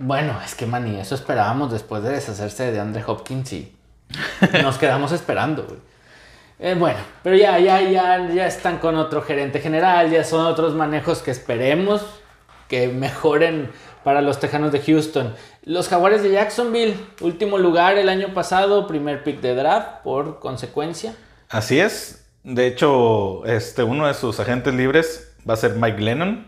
[0.00, 3.76] Bueno, es que, mani, eso esperábamos después de deshacerse de Andre Hopkins y
[4.64, 5.78] nos quedamos esperando, güey.
[6.58, 10.74] Eh, bueno, pero ya, ya, ya, ya están con otro gerente general, ya son otros
[10.74, 12.04] manejos que esperemos
[12.66, 13.70] que mejoren
[14.02, 15.34] para los Tejanos de Houston.
[15.62, 21.14] Los Jaguares de Jacksonville, último lugar el año pasado, primer pick de draft por consecuencia.
[21.48, 22.26] Así es.
[22.44, 26.46] De hecho, este, uno de sus agentes libres va a ser Mike Lennon.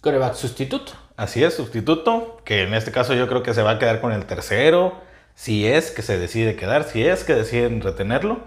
[0.00, 0.92] Coreback sustituto.
[1.16, 2.38] Así es, sustituto.
[2.44, 4.94] Que en este caso yo creo que se va a quedar con el tercero.
[5.34, 8.38] Si es que se decide quedar, si es que deciden retenerlo.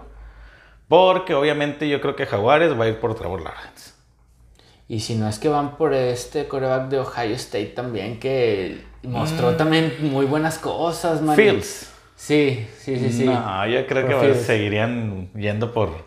[0.88, 3.92] Porque obviamente yo creo que Jaguares va a ir por Trevor Lawrence.
[4.88, 9.52] Y si no es que van por este coreback de Ohio State también, que mostró
[9.52, 9.56] Mm.
[9.56, 11.36] también muy buenas cosas, man.
[11.36, 11.92] Fields.
[12.20, 13.24] Sí, sí, sí, sí.
[13.24, 16.04] No, yo creo que seguirían yendo por,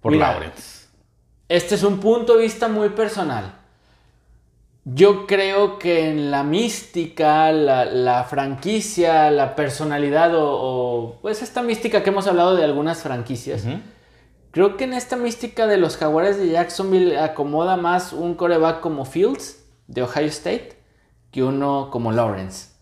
[0.00, 0.30] por Mira.
[0.32, 0.86] Lawrence.
[1.48, 3.56] Este es un punto de vista muy personal.
[4.84, 11.62] Yo creo que en la mística, la, la franquicia, la personalidad o, o, pues esta
[11.62, 13.64] mística que hemos hablado de algunas franquicias,
[14.52, 19.04] creo que en esta mística de los jaguares de Jacksonville acomoda más un coreback como
[19.04, 20.78] Fields de Ohio State
[21.32, 22.73] que uno como Lawrence.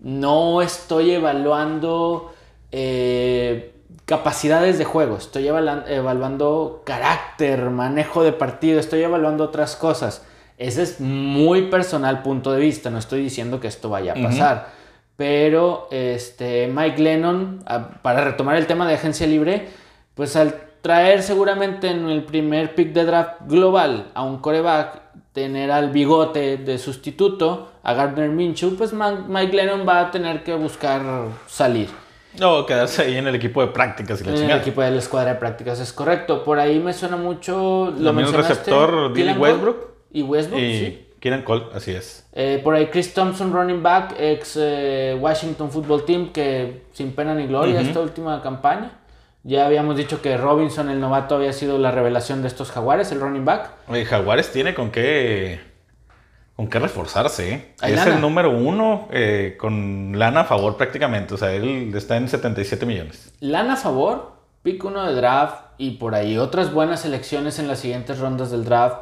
[0.00, 2.32] No estoy evaluando
[2.72, 10.24] eh, capacidades de juego, estoy evaluan- evaluando carácter, manejo de partido, estoy evaluando otras cosas.
[10.56, 14.68] Ese es muy personal punto de vista, no estoy diciendo que esto vaya a pasar.
[15.16, 17.64] Pero este, Mike Lennon,
[18.02, 19.68] para retomar el tema de agencia libre,
[20.14, 25.02] pues al traer seguramente en el primer pick de draft global a un coreback,
[25.38, 30.54] tener al bigote de sustituto, a Gardner Minshew, pues Mike Lennon va a tener que
[30.54, 31.00] buscar
[31.46, 31.88] salir.
[32.40, 34.98] No, quedarse ahí en el equipo de prácticas y la En el equipo de la
[34.98, 36.42] escuadra de prácticas, es correcto.
[36.42, 37.86] Por ahí me suena mucho.
[37.86, 39.76] Lo También el mencionaste, receptor, Billy Westbrook.
[40.12, 41.04] Y Westbrook, Y sí.
[41.20, 42.28] Kieran Cole, así es.
[42.32, 47.34] Eh, por ahí Chris Thompson, running back, ex eh, Washington Football Team, que sin pena
[47.34, 48.97] ni gloria esta última campaña.
[49.48, 53.20] Ya habíamos dicho que Robinson, el novato, había sido la revelación de estos jaguares, el
[53.20, 53.70] running back.
[53.88, 55.58] Oye, Jaguares tiene con qué,
[56.54, 57.54] con qué reforzarse.
[57.54, 57.74] ¿eh?
[57.80, 58.16] Es lana.
[58.16, 61.32] el número uno eh, con lana a favor prácticamente.
[61.32, 63.32] O sea, él está en 77 millones.
[63.40, 64.32] Lana a favor,
[64.62, 68.66] pick uno de draft y por ahí otras buenas elecciones en las siguientes rondas del
[68.66, 68.98] draft.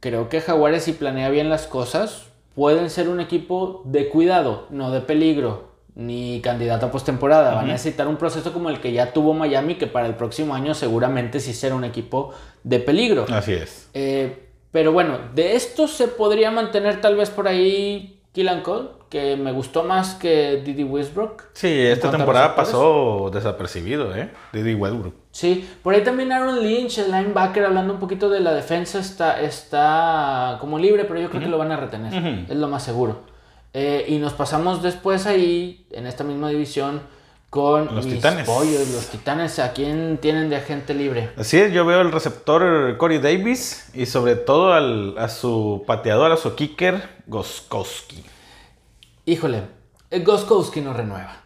[0.00, 4.90] Creo que Jaguares, si planea bien las cosas, pueden ser un equipo de cuidado, no
[4.90, 5.67] de peligro,
[5.98, 7.56] ni candidato a postemporada.
[7.56, 10.54] Van a necesitar un proceso como el que ya tuvo Miami, que para el próximo
[10.54, 12.32] año seguramente sí será un equipo
[12.62, 13.26] de peligro.
[13.28, 13.90] Así es.
[13.94, 19.36] Eh, pero bueno, de esto se podría mantener tal vez por ahí Killan Cole, que
[19.36, 21.46] me gustó más que Didi Westbrook.
[21.54, 24.30] Sí, esta temporada pasó desapercibido, ¿eh?
[24.52, 25.14] Didi Westbrook.
[25.32, 29.40] Sí, por ahí también Aaron Lynch, el linebacker, hablando un poquito de la defensa, está,
[29.40, 32.46] está como libre, pero yo creo que lo van a retener.
[32.48, 33.22] Es lo más seguro.
[33.74, 37.02] Eh, y nos pasamos después ahí, en esta misma división,
[37.50, 38.46] con Los mis Titanes.
[38.46, 39.58] pollos, los titanes.
[39.58, 41.30] ¿A quién tienen de agente libre?
[41.36, 46.30] Así es, yo veo el receptor Corey Davis y sobre todo al- a su pateador,
[46.32, 48.22] a su kicker, Goskowski.
[49.26, 49.62] Híjole,
[50.10, 51.36] eh, Goskowski no renueva.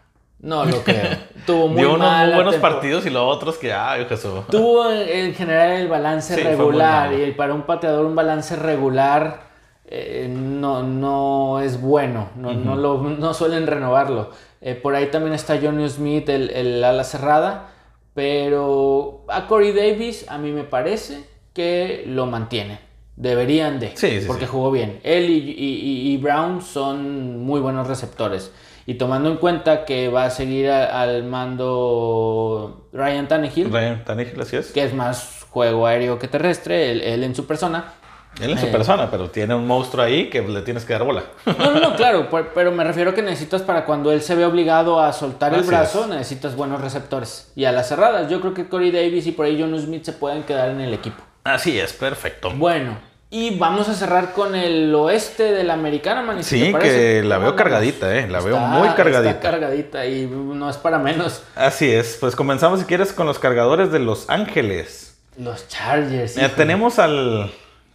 [0.40, 1.08] No lo creo.
[1.46, 4.40] Tuvo muy Dio unos muy mala buenos partidos y los otros que, ay, Jesús.
[4.50, 8.56] Tuvo en, en general el balance Sí, regular y el- para un pateador un balance
[8.56, 9.52] regular
[9.94, 14.31] eh, no, no es bueno, no, no, lo, no suelen renovarlo.
[14.61, 17.68] Eh, por ahí también está Johnny Smith, el, el ala cerrada,
[18.14, 22.78] pero a Corey Davis a mí me parece que lo mantiene.
[23.16, 24.50] Deberían de, Sí, sí, porque sí.
[24.50, 25.00] jugó bien.
[25.02, 28.50] Él y, y- y- y Brown son muy buenos receptores.
[28.87, 34.40] Y tomando en cuenta que va a seguir a- al mando Ryan Tannehill, Ryan Tannehill,
[34.40, 34.72] así es.
[34.72, 37.94] que es más juego aéreo que terrestre, él, él en su persona.
[38.40, 38.71] Él es su Eh.
[38.73, 41.25] persona, pero tiene un monstruo ahí que le tienes que dar bola.
[41.47, 44.45] No, no, no, claro, pero me refiero a que necesitas para cuando él se ve
[44.47, 46.09] obligado a soltar el brazo, es.
[46.09, 47.53] necesitas buenos receptores.
[47.55, 50.12] Y a las cerradas, yo creo que Corey Davis y por ahí John Smith se
[50.12, 51.23] pueden quedar en el equipo.
[51.45, 52.51] Así es, perfecto.
[52.55, 52.97] Bueno,
[53.29, 56.42] y vamos a cerrar con el oeste de la americana, man.
[56.45, 59.31] Sí, te que la veo cargadita, eh, la veo muy cargadita.
[59.31, 61.42] Está cargadita y no es para menos.
[61.55, 65.18] Así es, pues comenzamos si quieres con los cargadores de Los Ángeles.
[65.38, 66.37] Los Chargers.
[66.37, 67.51] Mira, tenemos al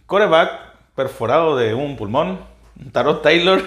[0.08, 0.50] coreback
[0.96, 2.40] perforado de un pulmón,
[2.90, 3.62] Tarot Taylor.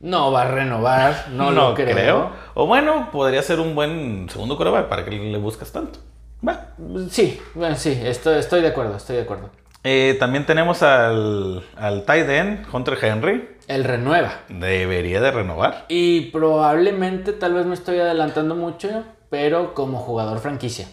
[0.00, 2.32] No va a renovar, no, lo creo.
[2.54, 6.00] O bueno, podría ser un buen segundo coreback para que le buscas tanto.
[6.46, 6.70] Va.
[7.08, 9.50] Sí, bueno, sí, estoy, estoy de acuerdo, estoy de acuerdo.
[9.84, 13.48] Eh, también tenemos al, al tight end, Hunter Henry.
[13.68, 14.40] Él renueva.
[14.48, 15.84] Debería de renovar.
[15.88, 20.88] Y probablemente, tal vez me estoy adelantando mucho, pero como jugador franquicia.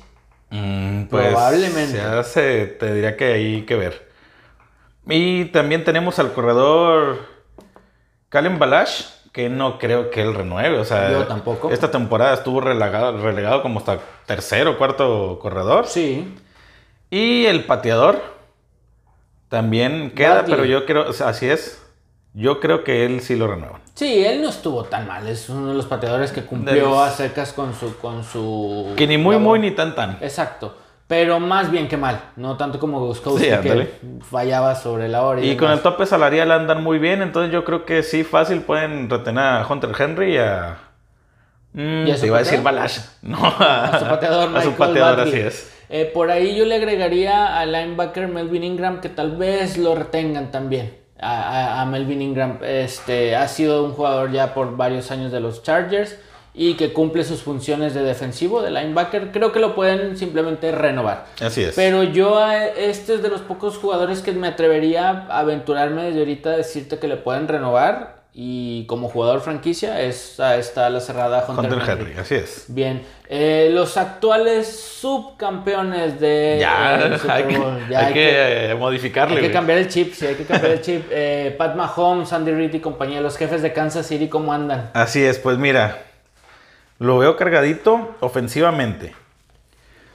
[0.51, 1.93] Mm, pues, Probablemente.
[1.93, 4.08] Se hace, te diría que hay que ver.
[5.09, 7.19] Y también tenemos al corredor
[8.29, 10.77] Calen Balash, que no creo que él renueve.
[10.79, 11.71] O sea, Yo tampoco.
[11.71, 15.87] Esta temporada estuvo relegado, relegado como hasta tercero o cuarto corredor.
[15.87, 16.35] Sí.
[17.09, 18.21] Y el pateador
[19.49, 21.83] también queda, pero yo creo, o sea, así es.
[22.35, 23.79] Yo creo que él sí lo renueva.
[23.95, 25.27] Sí, él no estuvo tan mal.
[25.27, 28.93] Es uno de los pateadores que cumplió los- a secas con su, con su.
[28.95, 29.49] Que ni muy, labor.
[29.57, 30.19] muy, ni tan, tan.
[30.21, 30.77] Exacto.
[31.09, 32.21] Pero más bien que mal.
[32.35, 33.87] No tanto como Guskowski, Sí, que
[34.21, 35.41] fallaba sobre la hora.
[35.41, 39.09] Y con el tope salarial andan muy bien, entonces yo creo que sí, fácil pueden
[39.09, 40.77] retener a Hunter Henry y a.
[41.73, 42.61] Mm, ¿Y a su te iba a decir?
[42.61, 42.99] Balash.
[43.23, 45.41] No, a, A su pateador, a su Michael pateador, Barkley.
[45.41, 45.75] así es.
[45.89, 50.51] Eh, por ahí yo le agregaría al linebacker Melvin Ingram que tal vez lo retengan
[50.51, 50.95] también.
[51.19, 55.63] A, a, Melvin Ingram este, ha sido un jugador ya por varios años de los
[55.63, 56.19] Chargers
[56.53, 61.25] y que cumple sus funciones de defensivo, de linebacker, creo que lo pueden simplemente renovar.
[61.41, 61.75] Así es.
[61.75, 66.49] Pero yo, este es de los pocos jugadores que me atrevería a aventurarme desde ahorita
[66.49, 68.19] a decirte que le pueden renovar.
[68.31, 72.13] Y como jugador franquicia, es, está la cerrada Hunter, Hunter Henry.
[72.13, 72.65] Así es.
[72.67, 73.01] Bien.
[73.27, 76.57] Eh, los actuales subcampeones de.
[76.59, 79.37] Ya, hay, que, hay, que, modificarle.
[79.37, 81.05] Hay que cambiar el chip, sí, hay que cambiar el chip.
[81.09, 84.91] Eh, Pat Mahomes, Andy Reid y compañía, los jefes de Kansas City, ¿cómo andan?
[84.93, 85.97] Así es, pues mira,
[86.99, 89.15] lo veo cargadito ofensivamente.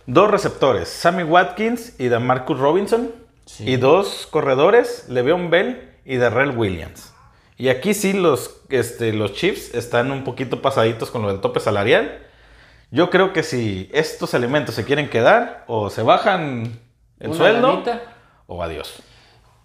[0.07, 3.11] Dos receptores, Sammy Watkins y Marcus Robinson.
[3.59, 7.12] Y dos corredores, Le'Veon Bell y Darrell Williams.
[7.57, 11.61] Y aquí sí los, este, los Chiefs están un poquito pasaditos con lo del tope
[11.61, 12.27] salarial.
[12.90, 16.81] Yo creo que si estos elementos se quieren quedar, o se bajan
[17.20, 17.83] el sueldo,
[18.47, 19.03] o adiós.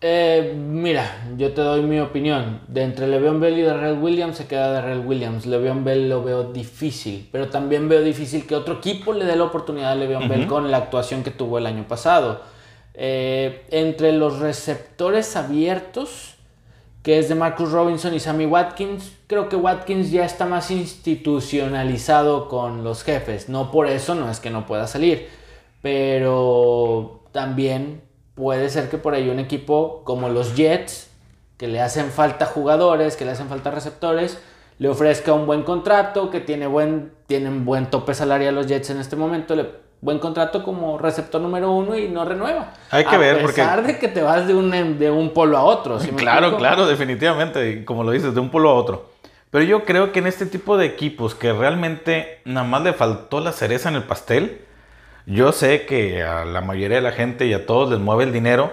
[0.02, 2.62] Eh, mira, yo te doy mi opinión.
[2.68, 5.46] De entre Le'Veon Bell y Darrell Williams se queda Darrell Williams.
[5.46, 9.44] Le'Veon Bell lo veo difícil, pero también veo difícil que otro equipo le dé la
[9.44, 12.42] oportunidad a Le'Veon Bell con la actuación que tuvo el año pasado.
[12.94, 16.36] Eh, entre los receptores abiertos,
[17.04, 22.48] que es de Marcus Robinson y Sammy Watkins, creo que Watkins ya está más institucionalizado
[22.48, 23.50] con los jefes.
[23.50, 25.28] No por eso, no es que no pueda salir,
[25.82, 28.09] pero también
[28.40, 31.12] puede ser que por ahí un equipo como los Jets,
[31.58, 34.40] que le hacen falta jugadores, que le hacen falta receptores,
[34.78, 39.00] le ofrezca un buen contrato, que tiene buen, tienen buen tope salarial los Jets en
[39.00, 42.72] este momento, le, buen contrato como receptor número uno y no renueva.
[42.92, 43.62] Hay que ver, porque...
[43.62, 45.98] A pesar de que te vas de un, de un polo a otro.
[46.16, 49.10] claro, claro, definitivamente, como lo dices, de un polo a otro.
[49.52, 53.42] Pero yo creo que en este tipo de equipos que realmente nada más le faltó
[53.42, 54.62] la cereza en el pastel,
[55.30, 58.34] yo sé que a la mayoría de la gente y a todos les mueve el
[58.34, 58.72] dinero,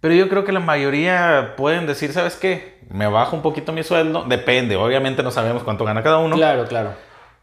[0.00, 2.78] pero yo creo que la mayoría pueden decir, ¿sabes qué?
[2.90, 4.24] Me bajo un poquito mi sueldo.
[4.24, 6.36] Depende, obviamente no sabemos cuánto gana cada uno.
[6.36, 6.90] Claro, claro.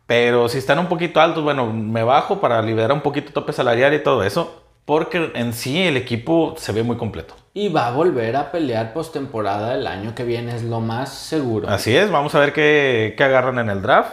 [0.05, 3.93] Pero si están un poquito altos, bueno, me bajo para liberar un poquito tope salarial
[3.93, 4.63] y todo eso.
[4.83, 7.35] Porque en sí el equipo se ve muy completo.
[7.53, 11.69] Y va a volver a pelear postemporada el año que viene, es lo más seguro.
[11.69, 14.11] Así es, vamos a ver qué, qué agarran en el draft.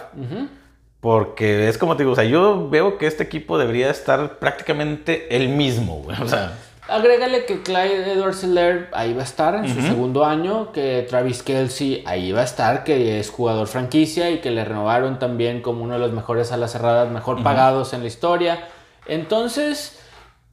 [1.00, 5.34] Porque es como te digo, o sea, yo veo que este equipo debería estar prácticamente
[5.36, 6.20] el mismo, güey.
[6.20, 6.58] O sea.
[6.88, 11.42] Agrégale que Clyde Edwards Hiller ahí va a estar en su segundo año, que Travis
[11.42, 15.84] Kelsey ahí va a estar, que es jugador franquicia y que le renovaron también como
[15.84, 18.68] uno de los mejores alas cerradas, mejor pagados en la historia.
[19.06, 20.00] Entonces,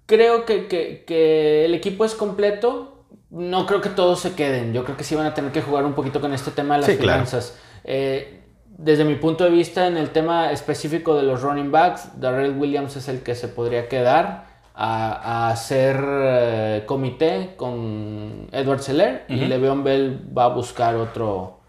[0.05, 3.05] creo que, que, el equipo es completo.
[3.29, 4.73] No creo que todos se queden.
[4.73, 6.81] Yo creo que sí van a tener que jugar un poquito con este tema de
[6.81, 7.57] las finanzas.
[7.85, 8.44] Eh,
[8.77, 12.95] desde mi punto de vista, en el tema específico de los running backs, Darrell Williams
[12.95, 19.83] es el que se podría quedar a, hacer eh, comité con Edward Seller y Le'Veon
[19.83, 21.59] Bell va a buscar otro,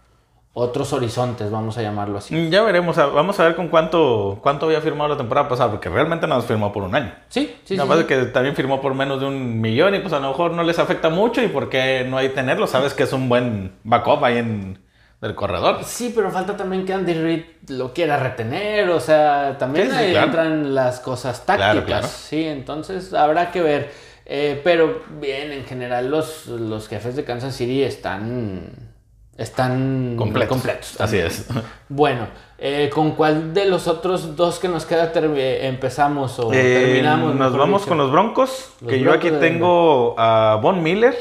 [0.51, 2.49] otros horizontes, vamos a llamarlo así.
[2.49, 6.27] Ya veremos, vamos a ver con cuánto, cuánto había firmado la temporada pasada, porque realmente
[6.27, 7.13] nos firmó por un año.
[7.29, 7.77] Sí, sí.
[7.77, 10.51] Nada más que también firmó por menos de un millón y pues a lo mejor
[10.51, 13.75] no les afecta mucho y por qué no hay tenerlo, sabes que es un buen
[13.85, 14.86] backup ahí en
[15.21, 15.83] del corredor.
[15.83, 20.75] Sí, pero falta también que Andy Reid lo quiera retener, o sea, también ahí entran
[20.75, 23.91] las cosas tácticas, sí, entonces habrá que ver.
[24.29, 28.97] Eh, pero bien, en general los, los jefes de Kansas City están
[29.37, 30.99] están completos.
[30.99, 31.47] Así es.
[31.87, 32.27] Bueno,
[32.57, 37.35] eh, ¿con cuál de los otros dos que nos queda empezamos o eh, terminamos?
[37.35, 41.15] Nos vamos con los Broncos, que yo aquí tengo a Von Miller,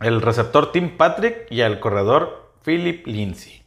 [0.00, 3.62] el receptor Tim Patrick y al corredor Philip Lindsay.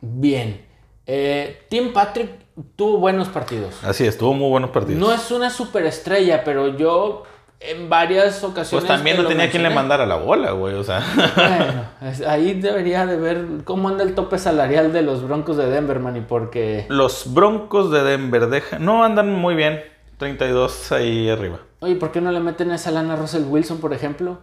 [0.00, 0.64] Bien.
[1.06, 2.30] Eh, Tim Patrick
[2.76, 3.82] tuvo buenos partidos.
[3.82, 5.00] Así es, tuvo muy buenos partidos.
[5.00, 7.24] No es una superestrella, pero yo
[7.60, 8.84] en varias ocasiones.
[8.84, 11.02] Pues también no tenía quien le mandara la bola, güey, o sea.
[11.34, 11.84] Bueno,
[12.28, 16.16] ahí debería de ver cómo anda el tope salarial de los Broncos de Denver, man,
[16.16, 16.86] y porque.
[16.88, 18.78] Los Broncos de Denver deja...
[18.78, 19.80] no andan muy bien.
[20.18, 21.60] 32 ahí arriba.
[21.80, 24.38] Oye, ¿por qué no le meten esa lana a Russell Wilson, por ejemplo?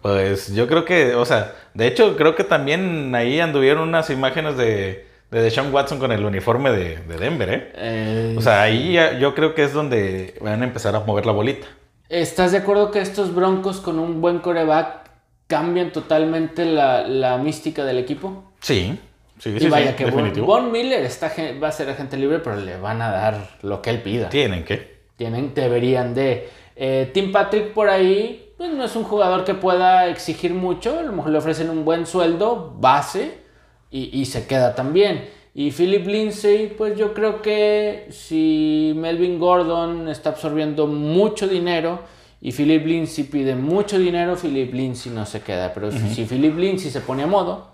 [0.00, 4.56] Pues yo creo que, o sea, de hecho creo que también ahí anduvieron unas imágenes
[4.56, 7.72] de, de Deshaun Watson con el uniforme de, Denver, ¿eh?
[7.74, 8.34] ¿eh?
[8.36, 11.66] O sea, ahí yo creo que es donde van a empezar a mover la bolita.
[12.08, 15.10] ¿Estás de acuerdo que estos Broncos con un buen coreback
[15.46, 18.52] cambian totalmente la, mística del equipo?
[18.60, 19.00] Sí.
[19.38, 23.02] Sí, y vaya que Von, Miller está, va a ser agente libre, pero le van
[23.02, 24.28] a dar lo que él pida.
[24.28, 25.00] Tienen que.
[25.16, 26.48] Tienen, deberían de.
[26.76, 31.02] Eh, Tim Patrick por ahí pues, no es un jugador que pueda exigir mucho, a
[31.02, 33.38] lo mejor le ofrecen un buen sueldo, base,
[33.90, 35.28] y, se queda también.
[35.52, 41.98] Y Philip Lindsay, pues yo creo que si Melvin Gordon está absorbiendo mucho dinero
[42.40, 45.74] y Philip Lindsay pide mucho dinero, Philip Lindsay no se queda.
[45.74, 47.66] Pero si Philip Lindsay se pone a modo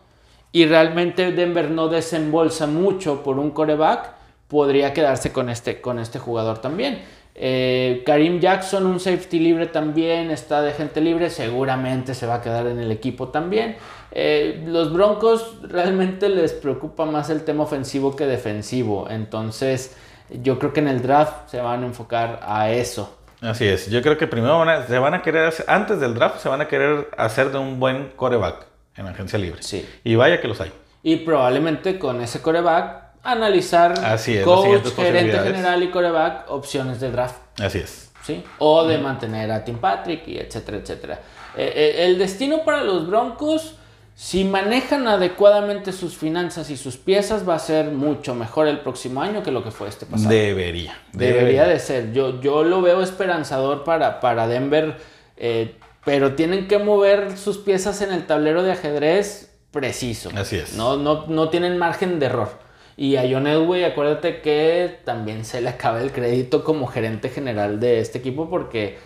[0.51, 4.15] y realmente Denver no desembolsa mucho por un coreback,
[4.49, 7.03] podría quedarse con este, con este jugador también.
[7.41, 12.43] Eh, Karim Jackson, un safety libre también, está de gente libre, seguramente se va a
[12.43, 13.77] quedar en el equipo también.
[14.11, 19.97] Eh, los Broncos realmente les preocupa más el tema ofensivo que defensivo, entonces
[20.43, 23.17] yo creo que en el draft se van a enfocar a eso.
[23.41, 26.61] Así es, yo creo que primero se van a querer, antes del draft se van
[26.61, 28.67] a querer hacer de un buen coreback
[28.97, 29.63] en agencia libre.
[29.63, 29.89] Sí.
[30.03, 30.73] Y vaya que los hay.
[31.05, 37.37] Y probablemente con ese coreback analizar Así coach, gerente general y coreback, opciones de draft.
[37.61, 38.11] Así es.
[38.25, 38.45] ¿Sí?
[38.59, 41.21] O de mantener a Tim Patrick y etcétera, etcétera.
[41.57, 43.77] Eh, eh, el destino para los Broncos,
[44.15, 49.23] si manejan adecuadamente sus finanzas y sus piezas, va a ser mucho mejor el próximo
[49.23, 50.29] año que lo que fue este pasado.
[50.29, 50.99] Debería.
[51.13, 52.13] Debería, de ser.
[52.13, 54.99] Yo, yo lo veo esperanzador para, para Denver,
[55.37, 60.31] eh, pero tienen que mover sus piezas en el tablero de ajedrez preciso.
[60.35, 60.75] Así es.
[60.75, 62.68] No, no, no tienen margen de error.
[62.99, 67.79] Y a John Elway, acuérdate que también se le acaba el crédito como gerente general
[67.79, 68.99] de este equipo porque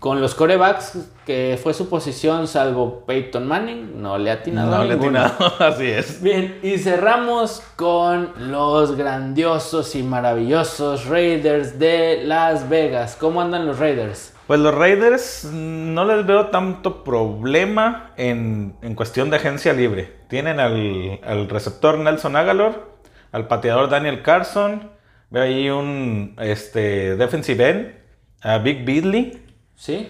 [0.00, 4.76] con los corebacks, que fue su posición, salvo Peyton Manning, no le ha atinado.
[4.76, 6.20] No le ha atinado, así es.
[6.20, 13.16] Bien, y cerramos con los grandiosos y maravillosos Raiders de Las Vegas.
[13.20, 14.34] ¿Cómo andan los Raiders?
[14.48, 20.12] Pues los Raiders no les veo tanto problema en, cuestión de agencia libre.
[20.26, 22.90] Tienen al, al receptor Nelson Agalor,
[23.32, 24.90] al pateador Daniel Carson.
[25.30, 27.94] Veo ahí un este, defensive end,
[28.42, 29.42] a Big Beasley.
[29.74, 30.08] Sí.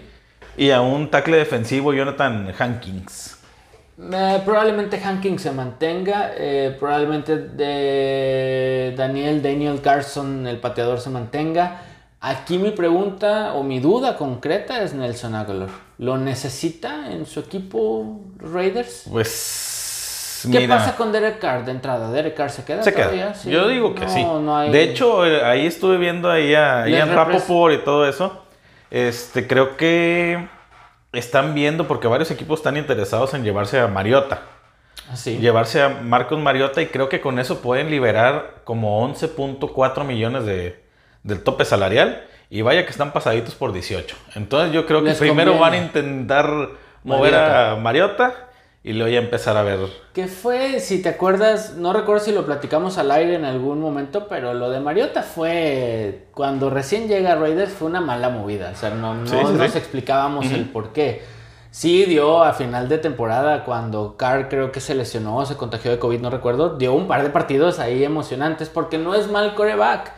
[0.56, 3.38] Y a un tackle defensivo, Jonathan Hankins.
[3.98, 6.32] Eh, probablemente Hankins se mantenga.
[6.36, 11.82] Eh, probablemente de Daniel, Daniel Carson, el pateador, se mantenga.
[12.20, 15.70] Aquí mi pregunta o mi duda concreta es Nelson Aguilar.
[15.98, 19.06] ¿Lo necesita en su equipo Raiders?
[19.10, 19.71] Pues
[20.50, 22.10] ¿Qué pasa con Derek Carr de entrada?
[22.10, 23.34] ¿Derek Carr se queda se Queda.
[23.44, 24.26] Yo digo que sí.
[24.70, 28.44] De hecho, eh, ahí estuve viendo ahí a Ian Rapoport y todo eso.
[28.90, 30.48] Este, creo que
[31.12, 34.42] están viendo, porque varios equipos están interesados en llevarse a Mariota.
[35.10, 35.36] Así.
[35.38, 40.44] Ah, llevarse a Marcos Mariota y creo que con eso pueden liberar como 11.4 millones
[40.44, 40.82] de,
[41.22, 42.26] del tope salarial.
[42.50, 44.14] Y vaya que están pasaditos por 18.
[44.34, 46.68] Entonces yo creo que primero van a intentar
[47.02, 48.50] mover a Mariota
[48.84, 49.78] y luego ya empezar a ver.
[50.12, 50.80] ¿Qué fue?
[50.80, 54.70] Si te acuerdas, no recuerdo si lo platicamos al aire en algún momento, pero lo
[54.70, 58.72] de Mariota fue cuando recién llega Raiders fue una mala movida.
[58.72, 61.22] O sea, no, nos explicábamos el por qué.
[61.70, 65.98] Sí dio a final de temporada cuando Carr creo que se lesionó, se contagió de
[65.98, 70.12] COVID, no recuerdo, dio un par de partidos ahí emocionantes porque no es mal coreback,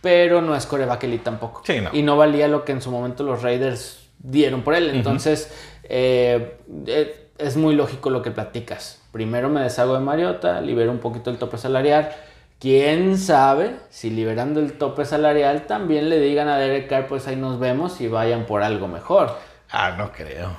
[0.00, 1.62] pero no es coreback elite tampoco.
[1.92, 4.90] Y no valía lo que en su momento los Raiders dieron por él.
[4.90, 5.52] Entonces,
[5.82, 9.00] eh, eh es muy lógico lo que platicas.
[9.12, 12.10] Primero me deshago de Mariota, libero un poquito el tope salarial.
[12.58, 17.36] Quién sabe si liberando el tope salarial también le digan a Derek Carr, pues ahí
[17.36, 19.36] nos vemos y vayan por algo mejor.
[19.70, 20.50] Ah, no creo.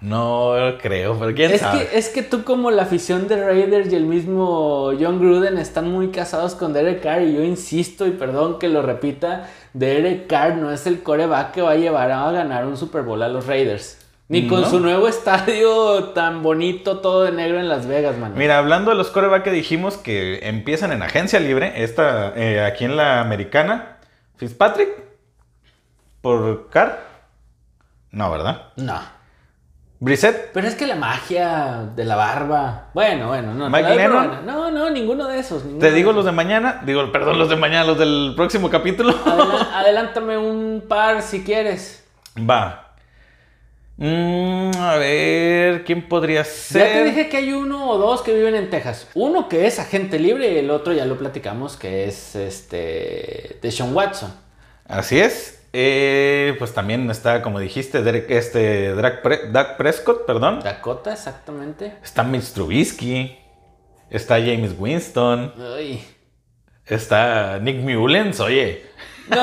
[0.00, 1.86] No creo, pero quién es sabe.
[1.86, 5.90] Que, es que tú, como la afición de Raiders y el mismo John Gruden, están
[5.90, 7.22] muy casados con Derek Carr.
[7.22, 11.60] Y yo insisto, y perdón que lo repita: Derek Carr no es el coreback que
[11.60, 13.98] va a llevar a ganar un Super Bowl a los Raiders.
[14.30, 18.34] Ni con su nuevo estadio tan bonito, todo de negro en Las Vegas, man.
[18.36, 22.84] Mira, hablando de los coreback que dijimos que empiezan en agencia libre, esta, eh, aquí
[22.84, 23.96] en la americana,
[24.36, 24.88] Fitzpatrick,
[26.20, 27.00] por Carr.
[28.12, 28.68] No, ¿verdad?
[28.76, 29.00] No.
[29.98, 30.52] Brissett.
[30.52, 32.90] Pero es que la magia de la barba.
[32.94, 33.68] Bueno, bueno, no.
[33.68, 34.46] Mike Lennon.
[34.46, 35.64] No, no, ninguno de esos.
[35.80, 36.82] Te digo los de mañana.
[36.86, 39.12] Digo, perdón, los de mañana, los del próximo capítulo.
[39.74, 42.06] adelántame un par si quieres.
[42.38, 42.89] Va.
[44.02, 46.86] Mm, a ver, ¿quién podría ser?
[46.86, 49.06] Ya te dije que hay uno o dos que viven en Texas.
[49.12, 53.70] Uno que es agente libre y el otro ya lo platicamos que es este de
[53.70, 54.32] Sean Watson.
[54.86, 55.66] Así es.
[55.74, 60.60] Eh, pues también está, como dijiste, Derek, este, Dak, Prescott, perdón.
[60.60, 61.92] Dakota, exactamente.
[62.02, 63.38] Está Mitch Trubisky.
[64.08, 65.52] Está James Winston.
[65.76, 66.02] Ay.
[66.86, 68.82] Está Nick Mullens, oye.
[69.28, 69.42] No,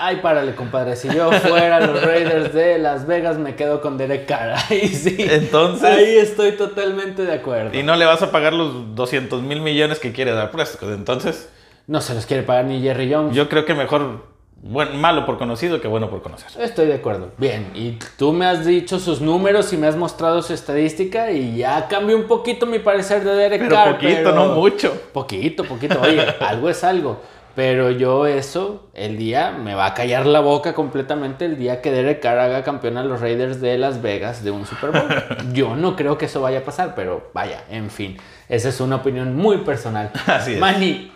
[0.00, 0.96] ay, párale, compadre.
[0.96, 4.56] Si yo fuera los Raiders de Las Vegas, me quedo con Derek Carr.
[4.70, 5.16] Ahí sí.
[5.18, 5.88] Entonces.
[5.88, 7.76] Ahí estoy totalmente de acuerdo.
[7.78, 10.90] Y no le vas a pagar los 200 mil millones que quiere dar Prescott.
[10.90, 11.48] Entonces.
[11.86, 13.34] No se los quiere pagar ni Jerry Jones.
[13.34, 14.30] Yo creo que mejor
[14.62, 16.48] bueno, malo por conocido que bueno por conocer.
[16.60, 17.30] Estoy de acuerdo.
[17.38, 21.56] Bien, y tú me has dicho sus números y me has mostrado su estadística y
[21.56, 23.92] ya cambió un poquito mi parecer de Derek pero Carr.
[23.94, 24.92] Poquito, no mucho.
[25.14, 25.98] Poquito, poquito.
[26.02, 27.20] Oye, algo es algo.
[27.60, 31.90] Pero yo eso, el día, me va a callar la boca completamente el día que
[31.92, 35.06] Derek Carr haga campeón a los Raiders de Las Vegas de un Super Bowl.
[35.52, 38.16] Yo no creo que eso vaya a pasar, pero vaya, en fin.
[38.48, 40.10] Esa es una opinión muy personal.
[40.26, 40.58] Así es.
[40.58, 41.12] Manny,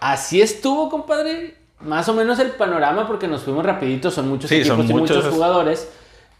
[0.00, 1.56] así estuvo, compadre.
[1.80, 4.92] Más o menos el panorama, porque nos fuimos rapidito, son muchos Sí, equipos son y
[4.94, 5.34] muchos muchos.
[5.34, 5.92] jugadores.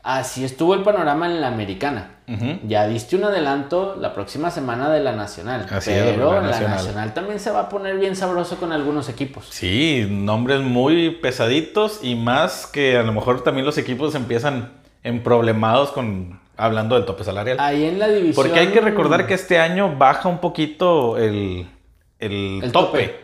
[0.03, 2.09] Así estuvo el panorama en la americana.
[2.66, 5.66] Ya diste un adelanto la próxima semana de la nacional.
[5.70, 6.70] Así pero la la nacional.
[6.76, 9.46] nacional también se va a poner bien sabroso con algunos equipos.
[9.50, 14.72] Sí, nombres muy pesaditos y más que a lo mejor también los equipos empiezan
[15.03, 17.59] en problemados con hablando del tope salarial.
[17.61, 18.34] Ahí en la división.
[18.34, 21.68] Porque hay que recordar que este año baja un poquito el,
[22.18, 23.03] el El tope.
[23.09, 23.20] tope.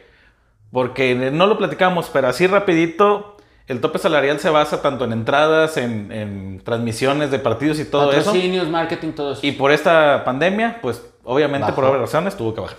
[0.71, 3.38] Porque no lo platicamos, pero así rapidito,
[3.69, 8.11] el tope salarial se basa tanto en entradas, en, en transmisiones de partidos y todo
[8.13, 8.27] eso.
[8.33, 9.41] Patrocinios, marketing, todo eso.
[9.47, 11.95] Y por esta pandemia, pues obviamente por Bajó.
[11.97, 12.79] obvias razones tuvo que bajar.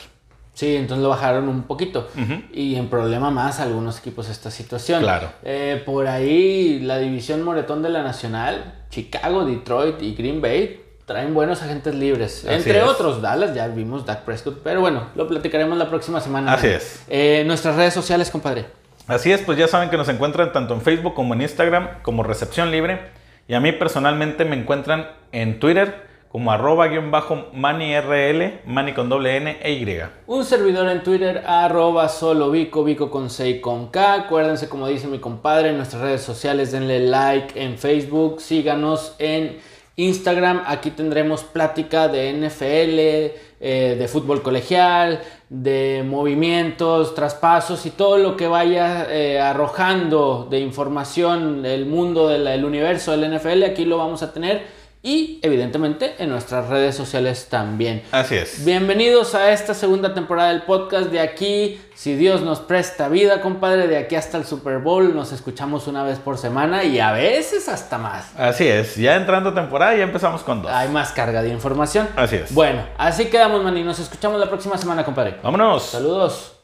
[0.54, 2.10] Sí, entonces lo bajaron un poquito.
[2.52, 5.02] Y en problema más algunos equipos esta situación.
[5.02, 5.30] Claro.
[5.44, 11.34] Eh, por ahí la división moretón de la Nacional, Chicago, Detroit y Green Bay traen
[11.34, 12.44] buenos agentes libres.
[12.46, 12.84] Así Entre es.
[12.84, 14.60] otros, Dallas, ya vimos Dak Prescott.
[14.62, 16.52] Pero bueno, lo platicaremos la próxima semana.
[16.54, 17.04] Así es.
[17.08, 18.66] Eh, nuestras redes sociales, compadre.
[19.10, 22.22] Así es, pues ya saben que nos encuentran tanto en Facebook como en Instagram como
[22.22, 22.99] Recepción Libre.
[23.47, 29.10] Y a mí personalmente me encuentran en Twitter como arroba guion bajo manirl, mani con
[29.10, 29.99] doble N e Y.
[30.28, 34.14] Un servidor en Twitter, arroba solo Vico, Vico con C y con K.
[34.14, 39.57] Acuérdense, como dice mi compadre, en nuestras redes sociales, denle like en Facebook, síganos en
[39.95, 40.62] Instagram.
[40.68, 48.38] Aquí tendremos plática de NFL, eh, de fútbol colegial, de movimientos, traspasos y todo lo
[48.38, 53.64] que vaya eh, arrojando de información del mundo, del el universo del NFL.
[53.64, 54.79] Aquí lo vamos a tener.
[55.02, 58.04] Y evidentemente en nuestras redes sociales también.
[58.12, 58.66] Así es.
[58.66, 61.10] Bienvenidos a esta segunda temporada del podcast.
[61.10, 65.32] De aquí, si Dios nos presta vida, compadre, de aquí hasta el Super Bowl nos
[65.32, 68.38] escuchamos una vez por semana y a veces hasta más.
[68.38, 70.72] Así es, ya entrando temporada ya empezamos con dos.
[70.72, 72.10] Hay más carga de información.
[72.18, 72.54] Así es.
[72.54, 75.38] Bueno, así quedamos, man, y nos escuchamos la próxima semana, compadre.
[75.41, 75.84] Vámonos.
[75.84, 76.59] Saludos.